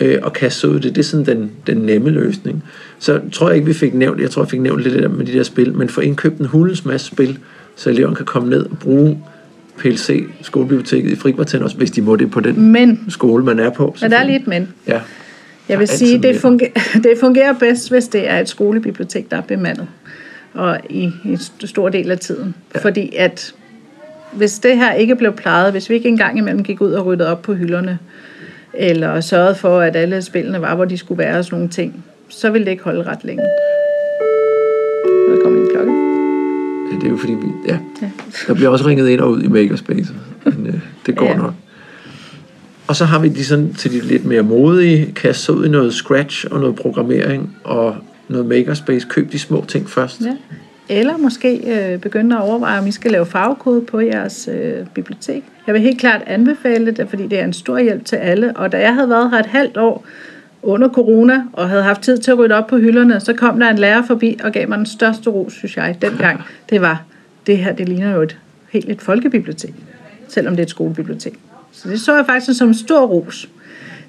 øh, 0.00 0.18
og 0.22 0.32
kaste 0.32 0.68
ud 0.68 0.74
det. 0.80 0.94
Det 0.94 0.98
er 0.98 1.02
sådan 1.04 1.26
den, 1.26 1.50
den 1.66 1.76
nemme 1.76 2.10
løsning. 2.10 2.64
Så 2.98 3.20
tror 3.32 3.48
jeg 3.48 3.56
ikke, 3.56 3.66
vi 3.66 3.72
fik 3.74 3.94
nævnt, 3.94 4.20
jeg 4.20 4.30
tror, 4.30 4.42
jeg 4.42 4.50
fik 4.50 4.60
nævnt 4.60 4.82
lidt 4.82 4.94
der 5.02 5.08
med 5.08 5.26
de 5.26 5.32
der 5.32 5.42
spil, 5.42 5.74
men 5.74 5.88
få 5.88 6.00
indkøbt 6.00 6.38
en 6.38 6.46
hulens 6.46 6.84
masse 6.84 7.06
spil, 7.06 7.38
så 7.76 7.90
eleverne 7.90 8.16
kan 8.16 8.26
komme 8.26 8.50
ned 8.50 8.64
og 8.66 8.78
bruge 8.78 9.18
PLC, 9.78 10.24
skolebiblioteket 10.42 11.10
i 11.10 11.16
frikvarteren 11.16 11.64
også, 11.64 11.76
hvis 11.76 11.90
de 11.90 12.02
må 12.02 12.16
det 12.16 12.30
på 12.30 12.40
den 12.40 12.60
Men, 12.72 13.00
skole, 13.08 13.44
man 13.44 13.58
er 13.58 13.70
på. 13.70 13.96
men 14.02 14.10
der 14.10 14.16
er 14.18 14.24
lige 14.26 14.40
et 14.40 14.46
men. 14.46 14.68
Ja. 14.88 15.00
Jeg 15.68 15.78
vil 15.78 15.88
sige, 15.88 16.22
det 16.22 16.36
fungerer, 16.36 16.70
det 17.04 17.12
fungerer 17.20 17.52
bedst, 17.52 17.90
hvis 17.90 18.08
det 18.08 18.30
er 18.30 18.38
et 18.38 18.48
skolebibliotek, 18.48 19.30
der 19.30 19.36
er 19.36 19.40
bemandet. 19.40 19.86
Og 20.54 20.80
i 20.90 21.02
en 21.24 21.34
st- 21.34 21.66
stor 21.66 21.88
del 21.88 22.10
af 22.10 22.18
tiden. 22.18 22.54
Ja. 22.74 22.80
Fordi 22.80 23.12
at 23.16 23.54
hvis 24.32 24.58
det 24.58 24.76
her 24.76 24.92
ikke 24.92 25.16
blev 25.16 25.32
plejet, 25.32 25.72
hvis 25.72 25.90
vi 25.90 25.94
ikke 25.94 26.08
engang 26.08 26.38
imellem 26.38 26.62
gik 26.64 26.80
ud 26.80 26.92
og 26.92 27.06
ryddede 27.06 27.28
op 27.28 27.42
på 27.42 27.54
hylderne, 27.54 27.98
eller 28.74 29.20
sørgede 29.20 29.54
for, 29.54 29.80
at 29.80 29.96
alle 29.96 30.22
spillene 30.22 30.60
var, 30.60 30.74
hvor 30.74 30.84
de 30.84 30.98
skulle 30.98 31.18
være 31.18 31.38
og 31.38 31.44
sådan 31.44 31.56
nogle 31.56 31.70
ting, 31.70 32.04
så 32.28 32.50
ville 32.50 32.64
det 32.64 32.70
ikke 32.70 32.84
holde 32.84 33.02
ret 33.02 33.24
længe. 33.24 33.42
Der 35.30 35.36
kom 35.44 35.56
en 35.56 35.68
klokke. 35.74 35.92
Ja, 36.92 36.96
det 36.96 37.04
er 37.06 37.10
jo 37.10 37.16
fordi, 37.16 37.32
vi, 37.32 37.46
ja, 37.68 37.78
Ja. 38.02 38.10
der 38.46 38.54
bliver 38.54 38.68
også 38.68 38.86
ringet 38.86 39.08
ind 39.08 39.20
og 39.20 39.30
ud 39.30 39.42
i 39.42 39.48
Makerspace, 39.48 40.12
men 40.44 40.66
øh, 40.66 40.74
det 41.06 41.16
går 41.16 41.26
ja. 41.26 41.36
Nok. 41.36 41.54
Og 42.86 42.96
så 42.96 43.04
har 43.04 43.18
vi 43.18 43.28
de 43.28 43.44
sådan, 43.44 43.74
til 43.74 43.92
de 43.92 44.00
lidt 44.00 44.24
mere 44.24 44.42
modige, 44.42 45.12
kaste 45.12 45.42
sig 45.44 45.54
ud 45.54 45.66
i 45.66 45.68
noget 45.68 45.94
Scratch 45.94 46.46
og 46.50 46.60
noget 46.60 46.76
programmering 46.76 47.56
og 47.64 47.96
noget 48.28 48.46
Makerspace. 48.46 49.06
Køb 49.10 49.32
de 49.32 49.38
små 49.38 49.64
ting 49.68 49.90
først. 49.90 50.20
Ja. 50.20 50.36
Eller 50.90 51.16
måske 51.16 51.78
øh, 51.92 51.98
begynde 51.98 52.36
at 52.36 52.42
overveje, 52.42 52.78
om 52.78 52.86
I 52.86 52.92
skal 52.92 53.10
lave 53.10 53.26
farvekode 53.26 53.82
på 53.82 54.00
jeres 54.00 54.48
øh, 54.52 54.86
bibliotek. 54.94 55.44
Jeg 55.66 55.74
vil 55.74 55.82
helt 55.82 56.00
klart 56.00 56.22
anbefale 56.26 56.90
det, 56.90 57.08
fordi 57.08 57.26
det 57.26 57.40
er 57.40 57.44
en 57.44 57.52
stor 57.52 57.78
hjælp 57.78 58.04
til 58.04 58.16
alle. 58.16 58.56
Og 58.56 58.72
da 58.72 58.80
jeg 58.80 58.94
havde 58.94 59.08
været 59.08 59.30
her 59.30 59.38
et 59.38 59.46
halvt 59.46 59.76
år 59.76 60.04
under 60.62 60.88
corona, 60.88 61.44
og 61.52 61.68
havde 61.68 61.82
haft 61.82 62.02
tid 62.02 62.18
til 62.18 62.30
at 62.30 62.38
rydde 62.38 62.54
op 62.54 62.66
på 62.66 62.78
hylderne, 62.78 63.20
så 63.20 63.32
kom 63.32 63.60
der 63.60 63.70
en 63.70 63.78
lærer 63.78 64.02
forbi 64.06 64.38
og 64.44 64.52
gav 64.52 64.68
mig 64.68 64.78
den 64.78 64.86
største 64.86 65.30
ros, 65.30 65.52
synes 65.52 65.76
jeg, 65.76 65.96
dengang. 66.02 66.40
Det 66.70 66.80
var, 66.80 67.02
det 67.46 67.58
her, 67.58 67.72
det 67.72 67.88
ligner 67.88 68.14
jo 68.14 68.22
et 68.22 68.38
helt 68.70 68.90
et 68.90 69.02
folkebibliotek, 69.02 69.74
selvom 70.28 70.56
det 70.56 70.60
er 70.60 70.66
et 70.66 70.70
skolebibliotek. 70.70 71.38
Så 71.72 71.88
det 71.88 72.00
så 72.00 72.16
jeg 72.16 72.26
faktisk 72.26 72.58
som 72.58 72.68
en 72.68 72.74
stor 72.74 73.06
ros. 73.06 73.48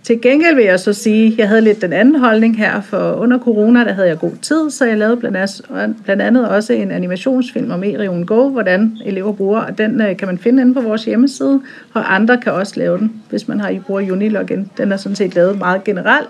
Til 0.03 0.21
gengæld 0.21 0.55
vil 0.55 0.65
jeg 0.65 0.79
så 0.79 0.93
sige, 0.93 1.31
at 1.31 1.37
jeg 1.37 1.47
havde 1.47 1.61
lidt 1.61 1.81
den 1.81 1.93
anden 1.93 2.15
holdning 2.15 2.57
her, 2.57 2.81
for 2.81 3.13
under 3.13 3.39
corona, 3.39 3.83
der 3.83 3.93
havde 3.93 4.07
jeg 4.07 4.19
god 4.19 4.31
tid, 4.41 4.69
så 4.69 4.85
jeg 4.85 4.97
lavede 4.97 5.17
blandt 5.17 6.21
andet, 6.21 6.49
også 6.49 6.73
en 6.73 6.91
animationsfilm 6.91 7.71
om 7.71 7.83
Erion 7.83 8.25
Go, 8.25 8.49
hvordan 8.49 8.97
elever 9.05 9.31
bruger, 9.31 9.59
og 9.59 9.77
den 9.77 10.01
øh, 10.01 10.17
kan 10.17 10.27
man 10.27 10.37
finde 10.37 10.61
inde 10.61 10.73
på 10.73 10.81
vores 10.81 11.05
hjemmeside, 11.05 11.61
og 11.93 12.15
andre 12.15 12.37
kan 12.37 12.53
også 12.53 12.73
lave 12.75 12.97
den, 12.97 13.21
hvis 13.29 13.47
man 13.47 13.59
har 13.59 13.69
I 13.69 13.79
bruger 13.79 14.11
Unilogin. 14.11 14.69
Den 14.77 14.91
er 14.91 14.97
sådan 14.97 15.15
set 15.15 15.35
lavet 15.35 15.57
meget 15.57 15.83
generelt. 15.83 16.29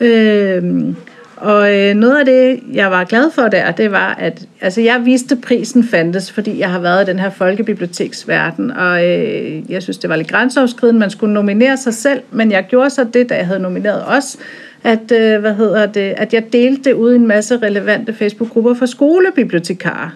Øh, 0.00 0.94
og 1.36 1.74
øh, 1.74 1.94
noget 1.94 2.18
af 2.18 2.24
det, 2.24 2.60
jeg 2.72 2.90
var 2.90 3.04
glad 3.04 3.30
for 3.30 3.48
der, 3.48 3.70
det 3.70 3.92
var, 3.92 4.14
at 4.14 4.46
altså, 4.60 4.80
jeg 4.80 5.04
viste, 5.04 5.36
prisen 5.36 5.84
fandtes, 5.84 6.32
fordi 6.32 6.58
jeg 6.58 6.70
har 6.70 6.78
været 6.78 7.08
i 7.08 7.10
den 7.10 7.18
her 7.18 7.30
folkebiblioteksverden, 7.30 8.70
og 8.70 9.04
øh, 9.08 9.70
jeg 9.70 9.82
synes, 9.82 9.98
det 9.98 10.10
var 10.10 10.16
lidt 10.16 10.28
grænseoverskridende. 10.28 11.00
Man 11.00 11.10
skulle 11.10 11.34
nominere 11.34 11.76
sig 11.76 11.94
selv, 11.94 12.20
men 12.30 12.50
jeg 12.50 12.66
gjorde 12.68 12.90
så 12.90 13.04
det, 13.14 13.28
da 13.28 13.36
jeg 13.36 13.46
havde 13.46 13.60
nomineret 13.60 14.04
os, 14.06 14.36
at, 14.84 15.12
øh, 15.12 15.40
hvad 15.40 15.54
hedder 15.54 15.86
det, 15.86 16.14
at 16.16 16.34
jeg 16.34 16.52
delte 16.52 16.90
det 16.90 16.92
ud 16.92 17.12
i 17.12 17.16
en 17.16 17.26
masse 17.26 17.56
relevante 17.56 18.12
Facebook-grupper 18.12 18.74
for 18.74 18.86
skolebibliotekarer. 18.86 20.10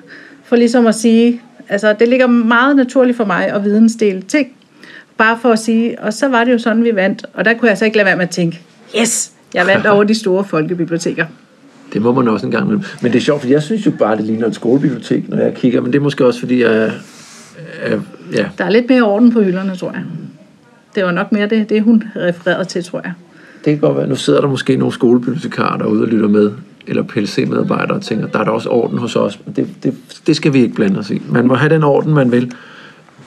For 0.45 0.57
ligesom 0.57 0.87
at 0.87 0.95
sige, 0.95 1.43
altså 1.69 1.93
det 1.93 2.09
ligger 2.09 2.27
meget 2.27 2.77
naturligt 2.77 3.17
for 3.17 3.25
mig 3.25 3.53
at 3.53 3.65
vidensdele 3.65 4.23
ting. 4.23 4.49
bare 5.19 5.39
for 5.43 5.53
at 5.53 5.59
sige, 5.59 6.01
og 6.01 6.13
så 6.13 6.29
var 6.29 6.45
det 6.45 6.53
jo 6.53 6.59
sådan, 6.59 6.85
vi 6.85 6.95
vandt. 6.95 7.27
Og 7.35 7.45
der 7.45 7.55
kunne 7.55 7.69
jeg 7.69 7.79
så 7.79 7.85
ikke 7.85 7.97
lade 7.97 8.07
være 8.07 8.17
med 8.17 8.25
at 8.25 8.31
tænke, 8.31 8.61
yes, 9.01 9.33
jeg 9.55 9.67
vandt 9.67 9.87
over 9.87 10.05
de 10.05 10.15
store 10.15 10.45
folkebiblioteker. 10.45 11.27
Det 11.93 12.03
må 12.03 12.13
man 12.13 12.29
også 12.29 12.47
en 12.47 12.53
gang 12.53 12.65
imellem. 12.65 12.85
Men 13.03 13.13
det 13.13 13.19
er 13.19 13.23
sjovt, 13.23 13.41
for 13.41 13.49
jeg 13.49 13.63
synes 13.63 13.87
jo 13.87 13.91
bare, 13.99 14.17
det 14.17 14.25
ligner 14.25 14.47
et 14.47 14.55
skolebibliotek, 14.55 15.29
når 15.29 15.37
jeg 15.37 15.55
kigger. 15.55 15.81
Men 15.81 15.93
det 15.93 15.99
er 15.99 16.03
måske 16.03 16.27
også, 16.27 16.41
fordi 16.41 16.63
jeg... 16.63 16.93
jeg 17.91 18.01
ja. 18.33 18.47
Der 18.59 18.65
er 18.65 18.71
lidt 18.71 18.89
mere 18.89 19.03
orden 19.03 19.33
på 19.33 19.43
hylderne, 19.43 19.77
tror 19.77 19.93
jeg. 19.93 20.03
Det 20.95 21.05
var 21.05 21.11
nok 21.11 21.33
mere 21.33 21.49
det, 21.49 21.69
det 21.69 21.83
hun 21.83 22.05
refererede 22.17 22.65
til, 22.65 22.85
tror 22.85 23.01
jeg. 23.05 23.13
Det 23.65 23.73
kan 23.73 23.79
godt 23.79 23.97
være. 23.97 24.07
Nu 24.07 24.17
sidder 24.17 24.41
der 24.41 24.49
måske 24.49 24.77
nogle 24.77 24.93
skolebibliotekarer 24.95 25.79
derude 25.79 26.03
og 26.03 26.09
lytter 26.09 26.29
med, 26.29 26.53
eller 26.87 27.03
PLC-medarbejdere 27.03 27.97
og 27.97 28.03
tænker, 28.03 28.27
der 28.27 28.39
er 28.39 28.45
der 28.45 28.51
også 28.51 28.69
orden 28.69 28.99
hos 28.99 29.17
os. 29.17 29.41
Men 29.45 29.55
det, 29.55 29.69
det, 29.83 29.95
det 30.27 30.37
skal 30.37 30.53
vi 30.53 30.63
ikke 30.63 30.75
blande 30.75 30.99
os 30.99 31.11
i. 31.11 31.23
Man 31.29 31.47
må 31.47 31.55
have 31.55 31.75
den 31.75 31.83
orden, 31.83 32.15
man 32.15 32.33
vil. 32.33 32.53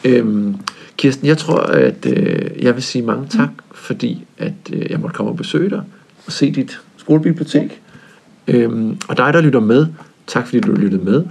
Øhm, 0.06 0.56
Kirsten, 0.98 1.28
jeg 1.28 1.38
tror, 1.38 1.60
at 1.60 2.06
øh, 2.06 2.64
jeg 2.64 2.76
vil 2.76 2.84
sige 2.84 3.02
mange 3.02 3.28
tak, 3.28 3.50
mm. 3.50 3.64
fordi 3.74 4.26
at 4.38 4.54
øh, 4.74 4.92
jeg 4.92 5.00
måtte 5.00 5.16
komme 5.16 5.32
og 5.32 5.38
besøge 5.38 5.70
dig 5.70 5.82
se 6.28 6.52
dit 6.52 6.80
skolebibliotek. 6.98 7.82
Øhm, 8.48 8.98
og 9.10 9.18
dig, 9.18 9.34
der 9.34 9.42
lytter 9.42 9.60
med, 9.60 9.88
tak 10.28 10.46
fordi 10.46 10.60
du 10.60 10.72
lyttede 10.72 11.04
med. 11.04 11.24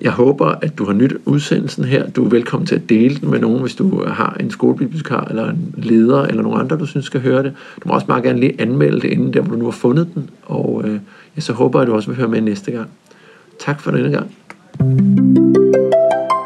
Jeg 0.00 0.12
håber, 0.12 0.46
at 0.46 0.78
du 0.78 0.84
har 0.84 0.92
nyt 0.92 1.12
udsendelsen 1.24 1.84
her. 1.84 2.10
Du 2.10 2.24
er 2.24 2.28
velkommen 2.28 2.66
til 2.66 2.74
at 2.74 2.88
dele 2.88 3.16
den 3.16 3.30
med 3.30 3.38
nogen, 3.38 3.60
hvis 3.60 3.74
du 3.74 4.04
øh, 4.04 4.10
har 4.10 4.36
en 4.40 4.50
skolebibliotekar 4.50 5.24
eller 5.24 5.50
en 5.50 5.74
leder 5.76 6.22
eller 6.22 6.42
nogen 6.42 6.60
andre, 6.60 6.78
du 6.78 6.86
synes 6.86 7.06
skal 7.06 7.20
høre 7.20 7.42
det. 7.42 7.52
Du 7.84 7.88
må 7.88 7.94
også 7.94 8.06
meget 8.08 8.24
gerne 8.24 8.40
lige 8.40 8.60
anmelde 8.60 9.00
det 9.00 9.10
inden 9.10 9.32
der, 9.32 9.40
hvor 9.40 9.52
du 9.52 9.58
nu 9.58 9.64
har 9.64 9.72
fundet 9.72 10.08
den. 10.14 10.30
Og 10.42 10.82
øh, 10.84 10.98
jeg 11.36 11.42
så 11.42 11.52
håber, 11.52 11.80
at 11.80 11.86
du 11.86 11.94
også 11.94 12.08
vil 12.08 12.16
høre 12.16 12.28
med 12.28 12.40
næste 12.40 12.70
gang. 12.70 12.88
Tak 13.60 13.80
for 13.80 13.90
denne 13.90 14.10
gang. 14.10 14.30
thank 14.78 15.52
you 16.32 16.37